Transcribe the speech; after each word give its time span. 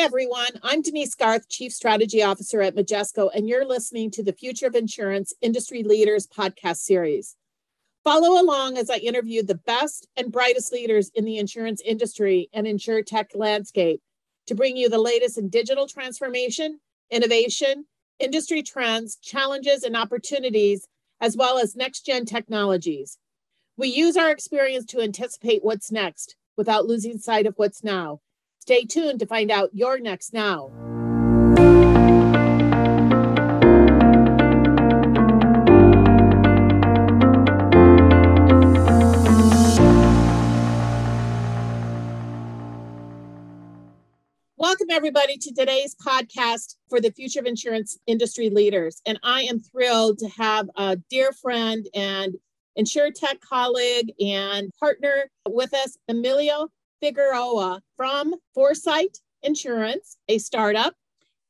Hi, 0.00 0.06
everyone. 0.06 0.58
I'm 0.62 0.80
Denise 0.80 1.14
Garth, 1.14 1.50
Chief 1.50 1.70
Strategy 1.70 2.22
Officer 2.22 2.62
at 2.62 2.74
Majesco, 2.74 3.28
and 3.34 3.46
you're 3.46 3.66
listening 3.66 4.10
to 4.12 4.22
the 4.22 4.32
Future 4.32 4.66
of 4.66 4.74
Insurance 4.74 5.34
Industry 5.42 5.82
Leaders 5.82 6.26
podcast 6.26 6.78
series. 6.78 7.36
Follow 8.02 8.40
along 8.40 8.78
as 8.78 8.88
I 8.88 8.96
interview 8.96 9.42
the 9.42 9.56
best 9.56 10.08
and 10.16 10.32
brightest 10.32 10.72
leaders 10.72 11.10
in 11.14 11.26
the 11.26 11.36
insurance 11.36 11.82
industry 11.84 12.48
and 12.54 12.66
insure 12.66 13.02
tech 13.02 13.32
landscape 13.34 14.00
to 14.46 14.54
bring 14.54 14.74
you 14.74 14.88
the 14.88 14.96
latest 14.98 15.36
in 15.36 15.50
digital 15.50 15.86
transformation, 15.86 16.80
innovation, 17.10 17.84
industry 18.18 18.62
trends, 18.62 19.16
challenges, 19.16 19.82
and 19.82 19.94
opportunities, 19.94 20.88
as 21.20 21.36
well 21.36 21.58
as 21.58 21.76
next 21.76 22.06
gen 22.06 22.24
technologies. 22.24 23.18
We 23.76 23.88
use 23.88 24.16
our 24.16 24.30
experience 24.30 24.86
to 24.86 25.02
anticipate 25.02 25.62
what's 25.62 25.92
next 25.92 26.36
without 26.56 26.86
losing 26.86 27.18
sight 27.18 27.44
of 27.44 27.52
what's 27.56 27.84
now. 27.84 28.20
Stay 28.70 28.84
tuned 28.84 29.18
to 29.18 29.26
find 29.26 29.50
out 29.50 29.68
your 29.72 29.98
next 29.98 30.32
now. 30.32 30.70
Welcome, 44.56 44.86
everybody, 44.92 45.36
to 45.36 45.52
today's 45.52 45.96
podcast 45.96 46.76
for 46.88 47.00
the 47.00 47.10
Future 47.10 47.40
of 47.40 47.46
Insurance 47.46 47.98
Industry 48.06 48.50
Leaders. 48.50 49.02
And 49.04 49.18
I 49.24 49.42
am 49.42 49.58
thrilled 49.58 50.18
to 50.18 50.28
have 50.28 50.70
a 50.76 50.94
dear 51.10 51.32
friend 51.32 51.88
and 51.92 52.36
InsureTech 52.78 53.40
colleague 53.40 54.12
and 54.20 54.70
partner 54.78 55.28
with 55.48 55.74
us, 55.74 55.98
Emilio 56.08 56.68
Figueroa 57.00 57.82
from 57.96 58.34
Foresight 58.54 59.18
Insurance, 59.42 60.16
a 60.28 60.38
startup. 60.38 60.94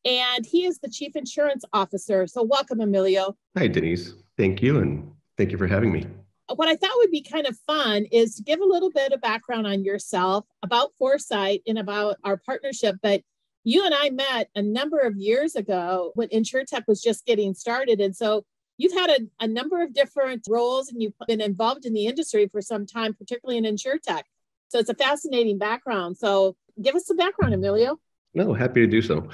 And 0.04 0.46
he 0.46 0.64
is 0.64 0.78
the 0.78 0.88
Chief 0.88 1.14
Insurance 1.16 1.64
Officer. 1.72 2.26
So, 2.26 2.42
welcome, 2.42 2.80
Emilio. 2.80 3.36
Hi, 3.56 3.66
Denise. 3.66 4.14
Thank 4.38 4.62
you. 4.62 4.78
And 4.78 5.10
thank 5.36 5.52
you 5.52 5.58
for 5.58 5.66
having 5.66 5.92
me 5.92 6.06
what 6.54 6.68
I 6.68 6.76
thought 6.76 6.96
would 6.96 7.10
be 7.10 7.22
kind 7.22 7.46
of 7.46 7.56
fun 7.66 8.06
is 8.06 8.36
to 8.36 8.42
give 8.42 8.60
a 8.60 8.64
little 8.64 8.90
bit 8.90 9.12
of 9.12 9.20
background 9.20 9.66
on 9.66 9.84
yourself, 9.84 10.46
about 10.62 10.92
Foresight, 10.98 11.62
and 11.66 11.78
about 11.78 12.16
our 12.24 12.36
partnership. 12.36 12.96
But 13.02 13.22
you 13.64 13.84
and 13.84 13.94
I 13.94 14.10
met 14.10 14.48
a 14.54 14.62
number 14.62 14.98
of 14.98 15.16
years 15.16 15.54
ago 15.54 16.12
when 16.14 16.28
InsureTech 16.28 16.84
was 16.88 17.02
just 17.02 17.26
getting 17.26 17.54
started. 17.54 18.00
And 18.00 18.16
so 18.16 18.44
you've 18.78 18.94
had 18.94 19.10
a, 19.10 19.18
a 19.40 19.46
number 19.46 19.82
of 19.82 19.92
different 19.92 20.46
roles 20.48 20.88
and 20.88 21.02
you've 21.02 21.12
been 21.26 21.40
involved 21.40 21.84
in 21.84 21.92
the 21.92 22.06
industry 22.06 22.48
for 22.48 22.62
some 22.62 22.86
time, 22.86 23.14
particularly 23.14 23.58
in 23.58 23.64
InsureTech. 23.64 24.22
So 24.70 24.78
it's 24.78 24.88
a 24.88 24.94
fascinating 24.94 25.58
background. 25.58 26.16
So 26.16 26.56
give 26.80 26.94
us 26.94 27.06
some 27.06 27.16
background, 27.16 27.54
Emilio. 27.54 27.98
No, 28.34 28.54
happy 28.54 28.80
to 28.80 28.86
do 28.86 29.02
so. 29.02 29.28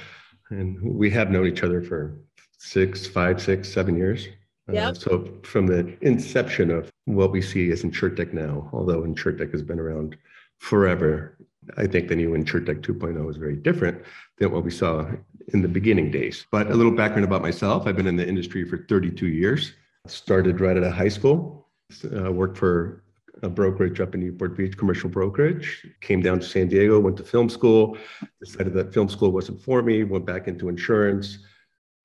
And 0.49 0.81
we 0.83 1.11
have 1.11 1.31
known 1.31 1.47
each 1.47 1.63
other 1.63 1.83
for 1.83 2.19
six, 2.59 3.07
five, 3.07 3.41
six, 3.41 3.71
seven 3.71 3.97
years. 3.97 4.29
Yeah. 4.73 4.89
Uh, 4.89 4.95
so 4.95 5.29
from 5.43 5.67
the 5.67 5.95
inception 6.01 6.71
of 6.71 6.91
what 7.05 7.33
we 7.33 7.43
see 7.43 7.71
as 7.71 7.83
InsureTech 7.83 8.33
now, 8.33 8.71
although 8.73 9.03
InsureTech 9.03 9.53
has 9.53 9.63
been 9.63 9.79
around 9.79 10.17
forever, 10.59 11.37
I 11.77 11.87
think 11.87 12.09
the 12.09 12.17
new 12.17 12.31
InsureTech 12.31 12.81
2.0 12.81 13.31
is 13.31 13.37
very 13.37 13.57
different 13.57 14.03
than 14.39 14.51
what 14.53 14.65
we 14.65 14.71
saw 14.71 15.07
in 15.53 15.61
the 15.61 15.69
beginning 15.69 16.11
days. 16.11 16.47
But 16.51 16.71
a 16.71 16.75
little 16.75 16.93
background 16.93 17.25
about 17.25 17.43
myself: 17.43 17.87
I've 17.87 17.97
been 17.97 18.07
in 18.07 18.17
the 18.17 18.27
industry 18.27 18.65
for 18.65 18.79
32 18.89 19.27
years. 19.29 19.75
Started 20.07 20.61
right 20.61 20.77
out 20.77 20.83
of 20.83 20.93
high 20.95 21.09
school. 21.09 21.69
Uh, 22.05 22.33
worked 22.33 22.57
for 22.57 23.05
a 23.47 23.51
brokerage 23.51 24.01
up 24.01 24.15
in 24.15 24.21
Newport 24.21 24.57
Beach, 24.57 24.77
commercial 24.77 25.09
brokerage. 25.09 25.87
Came 26.01 26.21
down 26.21 26.41
to 26.41 26.47
San 26.47 26.69
Diego, 26.69 27.01
went 27.01 27.17
to 27.17 27.25
film 27.25 27.49
school. 27.49 27.97
Decided 28.41 28.75
that 28.75 28.93
film 28.93 29.09
school 29.09 29.33
wasn't 29.33 29.63
for 29.63 29.83
me. 29.83 30.05
Went 30.05 30.27
back 30.27 30.49
into 30.49 30.69
insurance 30.69 31.39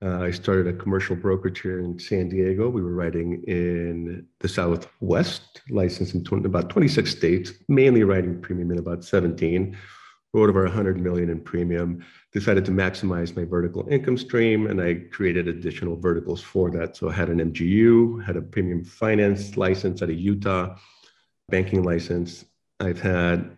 uh, 0.02 0.18
I 0.20 0.32
started 0.32 0.66
a 0.66 0.72
commercial 0.72 1.14
brokerage 1.14 1.60
here 1.60 1.78
in 1.78 1.96
San 1.96 2.28
Diego. 2.28 2.68
We 2.68 2.82
were 2.82 2.92
writing 2.92 3.44
in 3.46 4.26
the 4.40 4.48
Southwest, 4.48 5.60
licensed 5.70 6.14
in 6.14 6.24
20, 6.24 6.44
about 6.44 6.70
26 6.70 7.08
states, 7.08 7.52
mainly 7.68 8.02
writing 8.02 8.40
premium 8.40 8.72
in 8.72 8.78
about 8.78 9.04
17. 9.04 9.76
Wrote 10.34 10.48
over 10.48 10.64
100 10.64 10.98
million 10.98 11.30
in 11.30 11.40
premium. 11.40 12.04
Decided 12.32 12.64
to 12.64 12.72
maximize 12.72 13.36
my 13.36 13.44
vertical 13.44 13.86
income 13.88 14.16
stream, 14.16 14.66
and 14.66 14.80
I 14.80 14.94
created 15.12 15.46
additional 15.46 15.96
verticals 15.96 16.42
for 16.42 16.70
that. 16.70 16.96
So 16.96 17.08
I 17.08 17.12
had 17.12 17.28
an 17.28 17.38
MGU, 17.52 18.24
had 18.24 18.36
a 18.36 18.42
premium 18.42 18.82
finance 18.82 19.56
license 19.56 20.02
out 20.02 20.10
of 20.10 20.18
Utah, 20.18 20.76
banking 21.52 21.82
license. 21.84 22.46
I've 22.80 23.00
had 23.00 23.56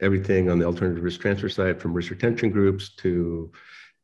everything 0.00 0.48
on 0.48 0.60
the 0.60 0.64
alternative 0.64 1.02
risk 1.02 1.20
transfer 1.20 1.48
side, 1.48 1.80
from 1.82 1.92
risk 1.92 2.10
retention 2.10 2.50
groups 2.50 2.90
to 3.04 3.50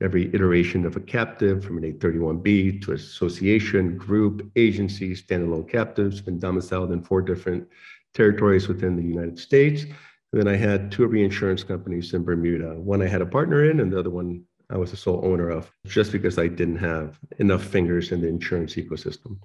every 0.02 0.34
iteration 0.34 0.84
of 0.84 0.96
a 0.96 1.00
captive 1.00 1.64
from 1.64 1.78
an 1.78 1.84
831B 1.92 2.82
to 2.82 2.92
association, 2.92 3.96
group, 3.96 4.50
agency, 4.56 5.14
standalone 5.14 5.68
captives, 5.68 6.20
been 6.20 6.40
domiciled 6.40 6.90
in 6.90 7.02
four 7.02 7.22
different 7.22 7.68
territories 8.12 8.66
within 8.66 8.96
the 8.96 9.02
United 9.02 9.38
States. 9.38 9.84
And 9.84 10.40
then 10.40 10.48
I 10.48 10.56
had 10.56 10.90
two 10.90 11.06
reinsurance 11.06 11.62
companies 11.62 12.12
in 12.12 12.24
Bermuda. 12.24 12.74
One 12.74 13.00
I 13.00 13.06
had 13.06 13.22
a 13.22 13.26
partner 13.26 13.70
in, 13.70 13.78
and 13.78 13.92
the 13.92 14.00
other 14.00 14.10
one 14.10 14.42
I 14.70 14.76
was 14.76 14.90
the 14.90 14.96
sole 14.96 15.20
owner 15.24 15.50
of, 15.50 15.70
just 15.86 16.10
because 16.10 16.36
I 16.36 16.48
didn't 16.48 16.78
have 16.78 17.20
enough 17.38 17.62
fingers 17.62 18.10
in 18.10 18.20
the 18.20 18.28
insurance 18.28 18.74
ecosystem. 18.74 19.38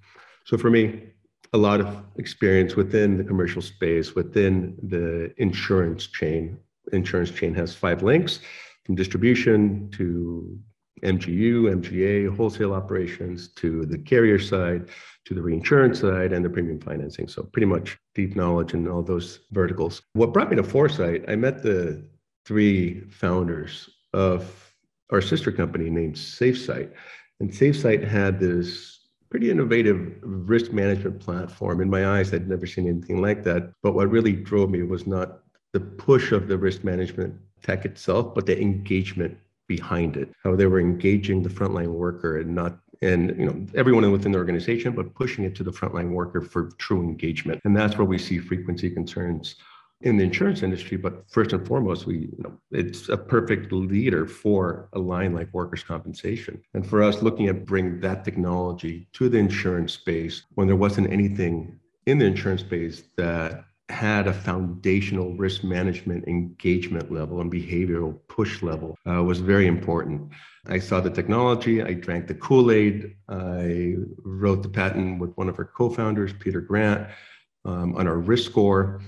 So 0.46 0.58
for 0.58 0.72
me, 0.72 1.12
a 1.54 1.58
lot 1.58 1.82
of 1.82 2.04
experience 2.18 2.76
within 2.76 3.18
the 3.18 3.24
commercial 3.24 3.62
space, 3.62 4.16
within 4.16 4.78
the 4.84 5.34
insurance 5.38 6.08
chain. 6.08 6.58
Insurance 6.94 7.32
chain 7.32 7.54
has 7.56 7.74
five 7.74 8.04
links 8.04 8.40
from 8.86 8.96
distribution 8.96 9.90
to 9.92 10.60
MGU, 11.04 11.64
MGA, 11.82 12.36
wholesale 12.36 12.74
operations 12.74 13.50
to 13.54 13.86
the 13.86 13.98
carrier 13.98 14.38
side, 14.38 14.90
to 15.26 15.34
the 15.34 15.42
reinsurance 15.42 16.00
side, 16.00 16.34
and 16.34 16.44
the 16.44 16.50
premium 16.50 16.80
financing. 16.80 17.28
So, 17.28 17.44
pretty 17.44 17.68
much 17.68 17.98
deep 18.16 18.36
knowledge 18.36 18.74
in 18.74 18.88
all 18.88 19.02
those 19.02 19.40
verticals. 19.52 20.02
What 20.14 20.34
brought 20.34 20.50
me 20.50 20.58
to 20.58 20.64
Foresight, 20.64 21.26
I 21.28 21.36
met 21.36 21.64
the 21.64 22.04
three 22.46 23.02
founders 23.10 23.90
of 24.14 24.74
our 25.12 25.22
sister 25.22 25.52
company 25.52 25.90
named 25.90 26.16
SafeSight. 26.16 26.92
And 27.40 27.50
SafeSight 27.50 28.08
had 28.08 28.40
this 28.40 28.99
pretty 29.30 29.52
innovative 29.52 30.18
risk 30.22 30.72
management 30.72 31.20
platform. 31.20 31.82
In 31.82 31.90
my 31.90 32.18
eyes, 32.18 32.34
I'd 32.34 32.50
never 32.50 32.66
seen 32.66 32.88
anything 32.88 33.22
like 33.22 33.44
that. 33.44 33.72
But 33.84 33.94
what 33.94 34.10
really 34.10 34.34
drove 34.34 34.70
me 34.70 34.84
was 34.84 35.06
not 35.06 35.40
the 35.74 35.80
push 35.80 36.32
of 36.32 36.48
the 36.48 36.58
risk 36.58 36.84
management 36.84 37.36
tech 37.62 37.86
itself, 37.86 38.34
but 38.34 38.46
the 38.46 38.60
engagement 38.60 39.38
behind 39.68 40.18
it, 40.18 40.32
how 40.44 40.56
they 40.56 40.66
were 40.66 40.80
engaging 40.80 41.44
the 41.44 41.50
frontline 41.50 41.94
worker 41.94 42.40
and 42.40 42.56
not 42.56 42.80
and 43.02 43.30
you 43.40 43.46
know 43.46 43.66
everyone 43.76 44.12
within 44.12 44.32
the 44.32 44.38
organization, 44.38 44.94
but 44.94 45.14
pushing 45.14 45.46
it 45.46 45.56
to 45.56 45.64
the 45.64 45.72
frontline 45.72 46.10
worker 46.10 46.42
for 46.42 46.72
true 46.80 47.02
engagement. 47.02 47.62
And 47.64 47.78
that's 47.78 47.98
where 47.98 48.06
we 48.06 48.18
see 48.18 48.40
frequency 48.40 48.90
concerns 48.90 49.56
in 50.02 50.18
the 50.18 50.24
insurance 50.24 50.64
industry. 50.64 50.98
But 50.98 51.30
first 51.30 51.54
and 51.54 51.66
foremost, 51.68 52.06
we 52.06 52.18
you 52.18 52.38
know 52.40 52.58
it's 52.72 53.10
a 53.10 53.18
perfect 53.18 53.72
leader 53.72 54.26
for 54.26 54.90
a 54.94 55.00
line 55.00 55.34
like 55.34 55.54
workers' 55.54 55.84
compensation. 55.84 56.62
And 56.74 56.88
for 56.88 57.04
us, 57.04 57.22
looking 57.22 57.48
at 57.48 57.66
bring 57.66 58.00
that 58.02 58.24
technology 58.24 59.08
to 59.14 59.30
the 59.30 59.38
insurance 59.38 59.94
space 59.94 60.44
when 60.56 60.68
there 60.68 60.76
wasn't 60.76 61.12
anything 61.12 61.80
in 62.06 62.18
the 62.18 62.26
insurance 62.26 62.62
space 62.62 63.04
that 63.18 63.66
had 63.90 64.28
a 64.28 64.34
foundational 64.34 65.34
risk 65.34 65.64
management 65.64 66.28
engagement 66.28 67.12
level 67.12 67.42
and 67.42 67.52
behavioral 67.52 68.20
push 68.28 68.62
level 68.62 68.96
uh, 69.10 69.24
was 69.24 69.40
very 69.40 69.66
important. 69.66 70.32
I 70.68 70.78
saw 70.78 71.02
the 71.02 71.10
technology, 71.10 71.82
I 71.82 71.94
drank 71.94 72.28
the 72.28 72.36
Kool 72.36 72.70
Aid, 72.72 73.16
I 73.28 73.96
wrote 74.24 74.62
the 74.62 74.70
patent 74.70 75.20
with 75.20 75.34
one 75.36 75.50
of 75.50 75.58
our 75.58 75.66
co 75.66 75.90
founders, 75.90 76.32
Peter 76.40 76.62
Grant, 76.62 77.08
um, 77.66 77.96
on 77.96 78.08
our 78.08 78.20
risk 78.20 78.52
score, 78.52 79.02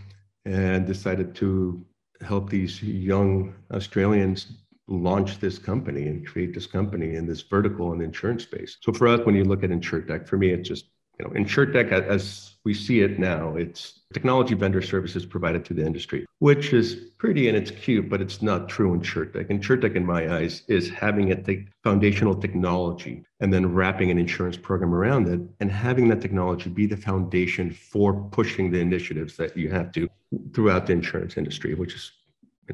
and 0.45 0.85
decided 0.85 1.35
to 1.35 1.85
help 2.21 2.49
these 2.49 2.81
young 2.83 3.53
Australians 3.71 4.61
launch 4.87 5.39
this 5.39 5.57
company 5.57 6.07
and 6.07 6.27
create 6.27 6.53
this 6.53 6.67
company 6.67 7.15
in 7.15 7.25
this 7.25 7.41
vertical 7.41 7.93
and 7.93 8.01
insurance 8.01 8.43
space. 8.43 8.77
So 8.81 8.91
for 8.91 9.07
us, 9.07 9.21
when 9.25 9.35
you 9.35 9.43
look 9.43 9.63
at 9.63 9.69
InsureTech, 9.69 10.27
for 10.27 10.37
me, 10.37 10.49
it's 10.49 10.67
just 10.67 10.90
you 11.21 11.27
know, 11.27 11.39
InsureTech, 11.39 11.91
as 11.91 12.55
we 12.63 12.73
see 12.73 13.01
it 13.01 13.19
now, 13.19 13.55
it's 13.55 14.01
technology 14.13 14.55
vendor 14.55 14.81
services 14.81 15.25
provided 15.25 15.63
to 15.65 15.73
the 15.73 15.85
industry, 15.85 16.25
which 16.39 16.73
is 16.73 16.95
pretty 17.17 17.47
and 17.47 17.55
it's 17.55 17.71
cute, 17.71 18.09
but 18.09 18.21
it's 18.21 18.41
not 18.41 18.67
true 18.67 18.97
InsureTech. 18.97 19.49
InsureTech, 19.49 19.95
in 19.95 20.05
my 20.05 20.35
eyes, 20.35 20.63
is 20.67 20.89
having 20.89 21.31
a 21.31 21.41
te- 21.41 21.67
foundational 21.83 22.35
technology 22.35 23.23
and 23.39 23.53
then 23.53 23.71
wrapping 23.73 24.09
an 24.09 24.17
insurance 24.17 24.57
program 24.57 24.93
around 24.93 25.27
it 25.27 25.41
and 25.59 25.71
having 25.71 26.07
that 26.09 26.21
technology 26.21 26.69
be 26.69 26.87
the 26.87 26.97
foundation 26.97 27.71
for 27.71 28.13
pushing 28.31 28.71
the 28.71 28.79
initiatives 28.79 29.37
that 29.37 29.55
you 29.55 29.69
have 29.69 29.91
to 29.91 30.07
throughout 30.53 30.87
the 30.87 30.93
insurance 30.93 31.37
industry, 31.37 31.75
which 31.75 31.93
is 31.93 32.11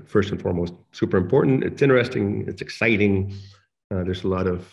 first 0.05 0.31
and 0.31 0.41
foremost 0.41 0.73
super 0.91 1.17
important. 1.17 1.63
It's 1.63 1.81
interesting, 1.81 2.45
it's 2.47 2.61
exciting. 2.61 3.33
Uh, 3.91 4.03
there's 4.03 4.23
a 4.23 4.27
lot 4.27 4.47
of 4.47 4.69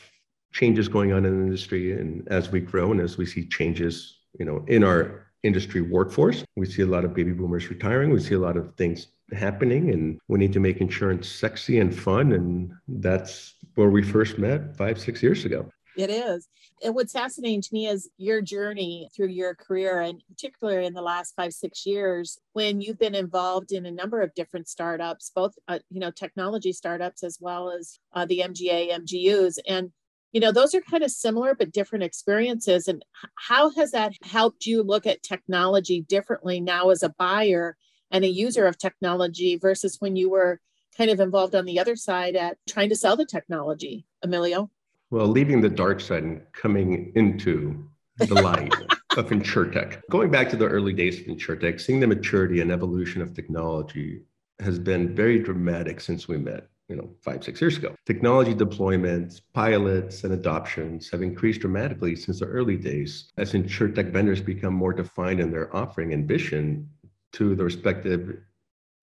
changes 0.55 0.89
going 0.89 1.13
on 1.13 1.27
in 1.27 1.39
the 1.39 1.45
industry 1.45 1.93
and 1.93 2.27
as 2.29 2.51
we 2.51 2.61
grow 2.61 2.93
and 2.93 3.01
as 3.01 3.19
we 3.19 3.27
see 3.27 3.47
changes 3.47 4.21
you 4.39 4.47
know 4.47 4.65
in 4.69 4.83
our 4.83 5.27
industry 5.45 5.83
workforce. 5.83 6.43
We 6.57 6.67
see 6.67 6.83
a 6.83 6.87
lot 6.87 7.05
of 7.05 7.15
baby 7.15 7.33
boomers 7.33 7.69
retiring. 7.69 8.11
We 8.11 8.21
see 8.21 8.35
a 8.35 8.39
lot 8.39 8.57
of 8.57 8.75
things 8.77 9.09
happening, 9.33 9.91
and 9.91 10.19
we 10.27 10.39
need 10.39 10.53
to 10.55 10.61
make 10.61 10.81
insurance 10.81 11.29
sexy 11.29 11.79
and 11.79 11.95
fun. 11.95 12.33
And 12.33 12.73
that's 12.89 13.55
where 13.75 13.91
we 13.91 14.03
first 14.03 14.39
met 14.39 14.77
five, 14.77 14.99
six 14.99 15.23
years 15.23 15.45
ago. 15.45 15.71
It 15.97 16.11
is. 16.11 16.49
And 16.83 16.95
what's 16.95 17.13
fascinating 17.13 17.63
to 17.63 17.69
me 17.73 17.87
is 17.87 18.11
your 18.17 18.43
journey 18.43 19.09
through 19.15 19.29
your 19.29 19.55
career, 19.55 20.01
and 20.01 20.21
particularly 20.29 20.87
in 20.87 20.95
the 20.95 21.03
last 21.03 21.35
five, 21.37 21.53
six 21.53 21.87
years, 21.87 22.39
when 22.53 22.81
you've 22.81 22.99
been 22.99 23.15
involved 23.15 23.71
in 23.71 23.87
a 23.87 23.93
number 23.93 24.21
of 24.21 24.35
different 24.35 24.69
startups, 24.69 25.31
both 25.35 25.55
uh, 25.69 25.79
you 25.91 26.01
know 26.01 26.11
technology 26.11 26.73
startups 26.73 27.23
as 27.23 27.39
well 27.41 27.71
as 27.71 28.01
uh, 28.13 28.27
the 28.27 28.41
MGA, 28.41 28.91
MGUs, 28.91 29.59
and 29.69 29.93
you 30.35 30.41
know 30.41 30.53
those 30.53 30.75
are 30.75 30.81
kind 30.81 31.05
of 31.05 31.13
similar 31.13 31.55
but 31.55 31.73
different 31.73 32.03
experiences. 32.05 32.89
And 32.89 33.05
how 33.37 33.71
has 33.71 33.93
that 33.93 34.13
helped 34.23 34.67
you 34.67 34.83
look 34.83 35.07
at 35.07 35.23
technology 35.23 36.03
differently 36.03 36.61
now 36.61 36.91
as 36.91 37.05
a 37.05 37.15
buyer 37.17 37.77
and 38.11 38.25
a 38.25 38.29
user 38.29 38.67
of 38.67 38.77
technology 38.77 39.57
versus 39.57 39.97
when 40.01 40.17
you 40.17 40.29
were 40.29 40.61
kind 40.99 41.11
of 41.11 41.21
involved 41.21 41.55
on 41.55 41.65
the 41.65 41.79
other 41.79 41.95
side 41.95 42.35
at 42.35 42.59
trying 42.69 42.89
to 42.89 42.97
sell 42.97 43.17
the 43.17 43.25
technology, 43.25 44.07
Emilio? 44.23 44.71
Well, 45.11 45.29
leaving 45.29 45.61
the 45.61 45.69
dark 45.69 46.01
side 46.01 46.25
and 46.25 46.43
coming 46.53 47.13
into 47.15 47.89
the 48.19 48.35
light 48.35 48.75
of 49.17 49.31
InsurTech. 49.31 50.03
Going 50.11 50.31
back 50.31 50.49
to 50.51 50.57
the 50.57 50.67
early 50.67 50.93
days 50.93 51.21
of 51.21 51.27
InsurTech, 51.27 51.81
seeing 51.81 52.01
the 52.01 52.09
maturity 52.09 52.61
and 52.61 52.73
evolution 52.73 53.23
of 53.23 53.35
technology 53.35 54.23
has 54.61 54.81
been 54.81 55.15
very 55.15 55.39
dramatic 55.39 56.01
since 56.01 56.27
we 56.27 56.39
met, 56.39 56.69
you 56.89 56.97
know, 56.97 57.09
five, 57.23 57.43
six 57.43 57.61
years 57.61 57.79
ago. 57.79 57.95
Technology 58.05 58.55
deployments, 58.55 59.41
pilots, 59.55 60.25
and 60.25 60.35
adoptions 60.35 61.09
have 61.11 61.23
increased 61.23 61.61
dramatically 61.61 62.15
since 62.15 62.41
the 62.41 62.47
early 62.47 62.77
days 62.77 63.33
as 63.39 63.53
InsurTech 63.53 64.13
vendors 64.13 64.41
become 64.41 64.75
more 64.75 64.93
defined 64.93 65.41
in 65.41 65.51
their 65.51 65.75
offering 65.75 66.13
and 66.13 66.29
vision 66.29 66.89
to 67.33 67.55
the 67.55 67.65
respective 67.65 68.39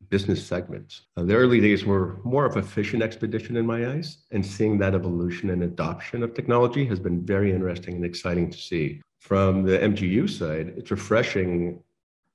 business 0.09 0.45
segments. 0.45 1.01
Uh, 1.17 1.23
the 1.23 1.33
early 1.33 1.59
days 1.59 1.85
were 1.85 2.19
more 2.23 2.45
of 2.45 2.57
a 2.57 2.61
fishing 2.61 3.01
expedition 3.01 3.55
in 3.57 3.65
my 3.65 3.89
eyes, 3.89 4.19
and 4.31 4.45
seeing 4.45 4.77
that 4.77 4.93
evolution 4.93 5.49
and 5.49 5.63
adoption 5.63 6.21
of 6.21 6.33
technology 6.33 6.85
has 6.85 6.99
been 6.99 7.25
very 7.25 7.51
interesting 7.51 7.95
and 7.95 8.05
exciting 8.05 8.49
to 8.49 8.57
see. 8.57 9.01
From 9.19 9.63
the 9.63 9.77
MGU 9.77 10.29
side, 10.29 10.73
it's 10.77 10.91
refreshing 10.91 11.81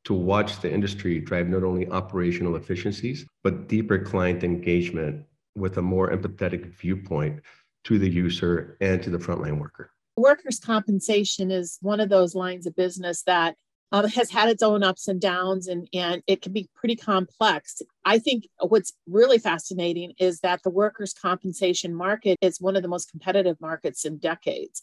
to 0.04 0.14
watch 0.14 0.60
the 0.60 0.72
industry 0.72 1.18
drive 1.18 1.48
not 1.48 1.64
only 1.64 1.88
operational 1.90 2.56
efficiencies, 2.56 3.26
but 3.42 3.68
deeper 3.68 3.98
client 3.98 4.44
engagement 4.44 5.24
with 5.56 5.78
a 5.78 5.82
more 5.82 6.10
empathetic 6.10 6.66
viewpoint 6.78 7.40
to 7.84 7.98
the 7.98 8.08
user 8.08 8.76
and 8.80 9.02
to 9.02 9.10
the 9.10 9.18
frontline 9.18 9.60
worker. 9.60 9.90
Workers' 10.16 10.58
compensation 10.58 11.50
is 11.50 11.78
one 11.82 12.00
of 12.00 12.08
those 12.08 12.34
lines 12.34 12.66
of 12.66 12.74
business 12.74 13.22
that 13.22 13.56
um, 13.92 14.08
has 14.08 14.30
had 14.30 14.48
its 14.48 14.62
own 14.62 14.82
ups 14.82 15.08
and 15.08 15.20
downs 15.20 15.68
and, 15.68 15.88
and 15.92 16.22
it 16.26 16.42
can 16.42 16.52
be 16.52 16.68
pretty 16.74 16.96
complex. 16.96 17.80
I 18.04 18.18
think 18.18 18.48
what's 18.58 18.92
really 19.06 19.38
fascinating 19.38 20.14
is 20.18 20.40
that 20.40 20.62
the 20.62 20.70
workers' 20.70 21.12
compensation 21.12 21.94
market 21.94 22.38
is 22.40 22.60
one 22.60 22.76
of 22.76 22.82
the 22.82 22.88
most 22.88 23.10
competitive 23.10 23.60
markets 23.60 24.04
in 24.04 24.18
decades. 24.18 24.82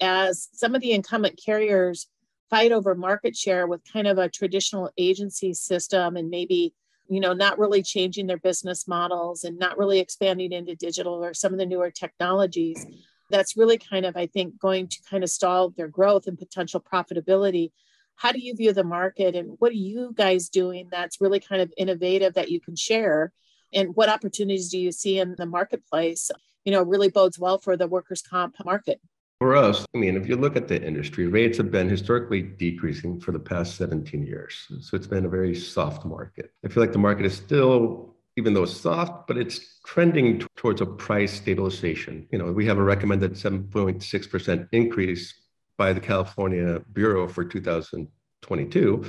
As 0.00 0.48
some 0.52 0.74
of 0.74 0.80
the 0.80 0.92
incumbent 0.92 1.38
carriers 1.44 2.08
fight 2.48 2.72
over 2.72 2.94
market 2.94 3.36
share 3.36 3.66
with 3.66 3.82
kind 3.92 4.06
of 4.06 4.16
a 4.16 4.30
traditional 4.30 4.90
agency 4.96 5.52
system 5.52 6.16
and 6.16 6.30
maybe 6.30 6.72
you 7.08 7.20
know 7.20 7.32
not 7.32 7.58
really 7.58 7.82
changing 7.82 8.26
their 8.26 8.38
business 8.38 8.86
models 8.86 9.44
and 9.44 9.58
not 9.58 9.78
really 9.78 9.98
expanding 9.98 10.52
into 10.52 10.74
digital 10.74 11.24
or 11.24 11.34
some 11.34 11.52
of 11.52 11.58
the 11.58 11.66
newer 11.66 11.90
technologies 11.90 12.86
that's 13.30 13.56
really 13.56 13.78
kind 13.78 14.06
of 14.06 14.16
i 14.16 14.26
think 14.26 14.58
going 14.58 14.86
to 14.88 14.98
kind 15.08 15.22
of 15.24 15.30
stall 15.30 15.70
their 15.70 15.88
growth 15.88 16.26
and 16.26 16.38
potential 16.38 16.80
profitability. 16.80 17.72
How 18.16 18.32
do 18.32 18.40
you 18.40 18.56
view 18.56 18.72
the 18.72 18.82
market 18.82 19.36
and 19.36 19.54
what 19.60 19.70
are 19.70 19.74
you 19.74 20.12
guys 20.12 20.48
doing 20.48 20.88
that's 20.90 21.20
really 21.20 21.38
kind 21.38 21.62
of 21.62 21.72
innovative 21.76 22.34
that 22.34 22.50
you 22.50 22.60
can 22.60 22.74
share? 22.74 23.32
And 23.72 23.94
what 23.94 24.08
opportunities 24.08 24.70
do 24.70 24.78
you 24.78 24.90
see 24.90 25.20
in 25.20 25.36
the 25.38 25.46
marketplace 25.46 26.30
you 26.64 26.72
know 26.72 26.82
really 26.82 27.08
bodes 27.08 27.38
well 27.38 27.58
for 27.58 27.76
the 27.76 27.86
workers 27.86 28.20
comp 28.20 28.56
market 28.64 29.00
for 29.40 29.54
us, 29.54 29.86
I 29.94 29.98
mean, 29.98 30.16
if 30.16 30.28
you 30.28 30.36
look 30.36 30.56
at 30.56 30.66
the 30.66 30.82
industry, 30.84 31.26
rates 31.28 31.58
have 31.58 31.70
been 31.70 31.88
historically 31.88 32.42
decreasing 32.42 33.20
for 33.20 33.30
the 33.30 33.38
past 33.38 33.76
17 33.76 34.26
years. 34.26 34.66
So 34.80 34.96
it's 34.96 35.06
been 35.06 35.26
a 35.26 35.28
very 35.28 35.54
soft 35.54 36.04
market. 36.04 36.52
I 36.64 36.68
feel 36.68 36.82
like 36.82 36.92
the 36.92 36.98
market 36.98 37.24
is 37.24 37.36
still, 37.36 38.16
even 38.36 38.52
though 38.52 38.64
it's 38.64 38.76
soft, 38.76 39.28
but 39.28 39.38
it's 39.38 39.78
trending 39.86 40.40
towards 40.56 40.80
a 40.80 40.86
price 40.86 41.32
stabilization. 41.32 42.26
You 42.32 42.38
know, 42.38 42.52
we 42.52 42.66
have 42.66 42.78
a 42.78 42.82
recommended 42.82 43.32
7.6% 43.34 44.68
increase 44.72 45.34
by 45.76 45.92
the 45.92 46.00
California 46.00 46.80
Bureau 46.92 47.28
for 47.28 47.44
2022. 47.44 49.04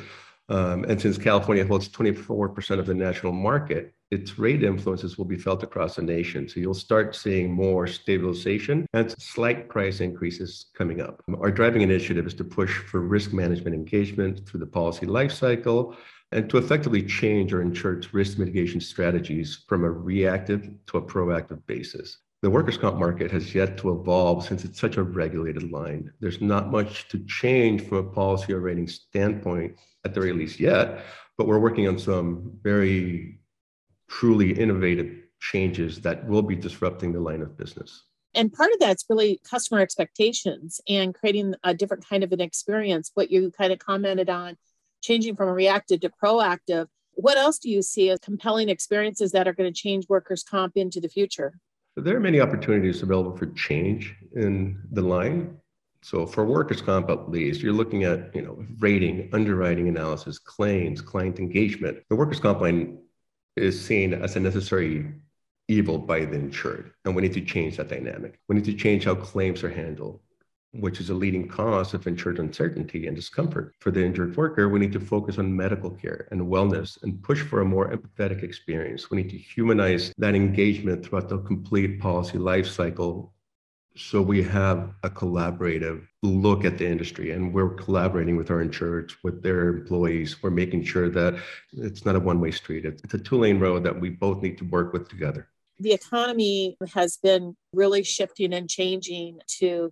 Um, 0.49 0.83
and 0.83 1.01
since 1.01 1.17
California 1.17 1.65
holds 1.65 1.89
24% 1.89 2.79
of 2.79 2.85
the 2.85 2.93
national 2.93 3.33
market, 3.33 3.93
its 4.11 4.39
rate 4.39 4.63
influences 4.63 5.17
will 5.17 5.25
be 5.25 5.37
felt 5.37 5.63
across 5.63 5.95
the 5.95 6.01
nation. 6.01 6.49
So 6.49 6.59
you'll 6.59 6.73
start 6.73 7.15
seeing 7.15 7.51
more 7.51 7.87
stabilization 7.87 8.85
and 8.93 9.11
slight 9.21 9.69
price 9.69 9.99
increases 9.99 10.67
coming 10.75 11.01
up. 11.01 11.21
Our 11.39 11.51
driving 11.51 11.81
initiative 11.81 12.25
is 12.25 12.33
to 12.35 12.43
push 12.43 12.77
for 12.77 13.01
risk 13.01 13.33
management 13.33 13.75
engagement 13.75 14.47
through 14.47 14.61
the 14.61 14.67
policy 14.67 15.05
lifecycle 15.05 15.95
and 16.31 16.49
to 16.49 16.57
effectively 16.57 17.03
change 17.03 17.53
our 17.53 17.61
insured's 17.61 18.13
risk 18.13 18.37
mitigation 18.37 18.81
strategies 18.81 19.63
from 19.67 19.83
a 19.83 19.91
reactive 19.91 20.69
to 20.87 20.97
a 20.97 21.01
proactive 21.01 21.65
basis 21.65 22.17
the 22.41 22.49
workers' 22.49 22.77
comp 22.77 22.97
market 22.97 23.31
has 23.31 23.53
yet 23.53 23.77
to 23.77 23.91
evolve 23.91 24.45
since 24.45 24.63
it's 24.63 24.79
such 24.79 24.95
a 24.97 25.03
regulated 25.03 25.71
line. 25.71 26.11
There's 26.21 26.39
not 26.39 26.71
much 26.71 27.09
to 27.09 27.19
change 27.25 27.81
from 27.81 27.97
a 27.97 28.03
policy 28.03 28.53
or 28.53 28.61
rating 28.61 28.87
standpoint, 28.87 29.75
at 30.05 30.13
the 30.13 30.21
very 30.21 30.33
least 30.33 30.59
yet, 30.59 31.03
but 31.37 31.47
we're 31.47 31.59
working 31.59 31.87
on 31.87 31.99
some 31.99 32.51
very 32.63 33.38
truly 34.09 34.51
innovative 34.51 35.15
changes 35.39 36.01
that 36.01 36.27
will 36.27 36.41
be 36.41 36.55
disrupting 36.55 37.13
the 37.13 37.19
line 37.19 37.41
of 37.41 37.57
business. 37.57 38.03
And 38.35 38.53
part 38.53 38.71
of 38.71 38.79
that's 38.79 39.05
really 39.09 39.39
customer 39.49 39.79
expectations 39.79 40.81
and 40.87 41.15
creating 41.15 41.55
a 41.63 41.73
different 41.73 42.07
kind 42.07 42.23
of 42.23 42.31
an 42.31 42.41
experience. 42.41 43.11
What 43.13 43.31
you 43.31 43.51
kind 43.51 43.73
of 43.73 43.79
commented 43.79 44.29
on, 44.29 44.57
changing 45.01 45.35
from 45.35 45.49
a 45.49 45.53
reactive 45.53 46.01
to 46.01 46.09
proactive. 46.09 46.87
What 47.13 47.37
else 47.37 47.57
do 47.59 47.69
you 47.69 47.81
see 47.81 48.09
as 48.09 48.19
compelling 48.19 48.69
experiences 48.69 49.31
that 49.31 49.47
are 49.47 49.53
going 49.53 49.71
to 49.71 49.77
change 49.77 50.07
workers' 50.07 50.43
comp 50.43 50.77
into 50.77 51.01
the 51.01 51.09
future? 51.09 51.59
There 51.95 52.15
are 52.15 52.21
many 52.21 52.39
opportunities 52.39 53.01
available 53.01 53.35
for 53.35 53.47
change 53.47 54.15
in 54.35 54.79
the 54.91 55.01
line. 55.01 55.57
So 56.01 56.25
for 56.25 56.45
workers' 56.45 56.81
comp, 56.81 57.09
at 57.09 57.29
least, 57.29 57.61
you're 57.61 57.73
looking 57.73 58.03
at 58.03 58.33
you 58.33 58.41
know 58.41 58.63
rating, 58.77 59.29
underwriting 59.33 59.89
analysis, 59.89 60.39
claims, 60.39 61.01
client 61.01 61.39
engagement. 61.39 61.97
The 62.09 62.15
workers' 62.15 62.39
comp 62.39 62.61
line 62.61 62.99
is 63.59 63.83
seen 63.83 64.13
as 64.13 64.35
a 64.35 64.39
necessary 64.39 65.13
evil 65.67 65.97
by 65.97 66.25
the 66.25 66.35
insured, 66.35 66.93
and 67.05 67.15
we 67.15 67.21
need 67.21 67.33
to 67.33 67.41
change 67.41 67.77
that 67.77 67.89
dynamic. 67.89 68.39
We 68.47 68.55
need 68.55 68.65
to 68.65 68.73
change 68.73 69.05
how 69.05 69.15
claims 69.15 69.63
are 69.63 69.69
handled 69.69 70.21
which 70.71 70.99
is 70.99 71.09
a 71.09 71.13
leading 71.13 71.47
cause 71.47 71.93
of 71.93 72.05
insured 72.05 72.39
uncertainty 72.39 73.07
and 73.07 73.15
discomfort. 73.15 73.73
For 73.79 73.91
the 73.91 74.05
injured 74.05 74.37
worker, 74.37 74.69
we 74.69 74.79
need 74.79 74.93
to 74.93 74.99
focus 74.99 75.37
on 75.39 75.55
medical 75.55 75.89
care 75.89 76.27
and 76.31 76.41
wellness 76.41 77.01
and 77.01 77.21
push 77.23 77.41
for 77.41 77.61
a 77.61 77.65
more 77.65 77.91
empathetic 77.91 78.43
experience. 78.43 79.09
We 79.09 79.17
need 79.17 79.31
to 79.31 79.37
humanize 79.37 80.13
that 80.17 80.35
engagement 80.35 81.05
throughout 81.05 81.29
the 81.29 81.39
complete 81.39 81.99
policy 81.99 82.37
life 82.37 82.67
cycle 82.67 83.33
so 83.99 84.21
we 84.21 84.41
have 84.43 84.93
a 85.03 85.09
collaborative 85.09 86.07
look 86.23 86.63
at 86.63 86.77
the 86.77 86.87
industry 86.87 87.31
and 87.31 87.53
we're 87.53 87.73
collaborating 87.75 88.37
with 88.37 88.49
our 88.49 88.63
insureds 88.63 89.13
with 89.23 89.43
their 89.43 89.67
employees. 89.69 90.41
We're 90.41 90.51
making 90.51 90.85
sure 90.85 91.09
that 91.09 91.37
it's 91.73 92.05
not 92.05 92.15
a 92.15 92.19
one-way 92.19 92.51
street. 92.51 92.85
It's 92.85 93.13
a 93.13 93.17
two-lane 93.17 93.59
road 93.59 93.83
that 93.83 93.99
we 93.99 94.09
both 94.09 94.41
need 94.41 94.57
to 94.59 94.65
work 94.65 94.93
with 94.93 95.09
together. 95.09 95.47
The 95.79 95.93
economy 95.93 96.77
has 96.93 97.17
been 97.17 97.55
really 97.73 98.03
shifting 98.03 98.53
and 98.53 98.69
changing 98.69 99.39
to 99.59 99.91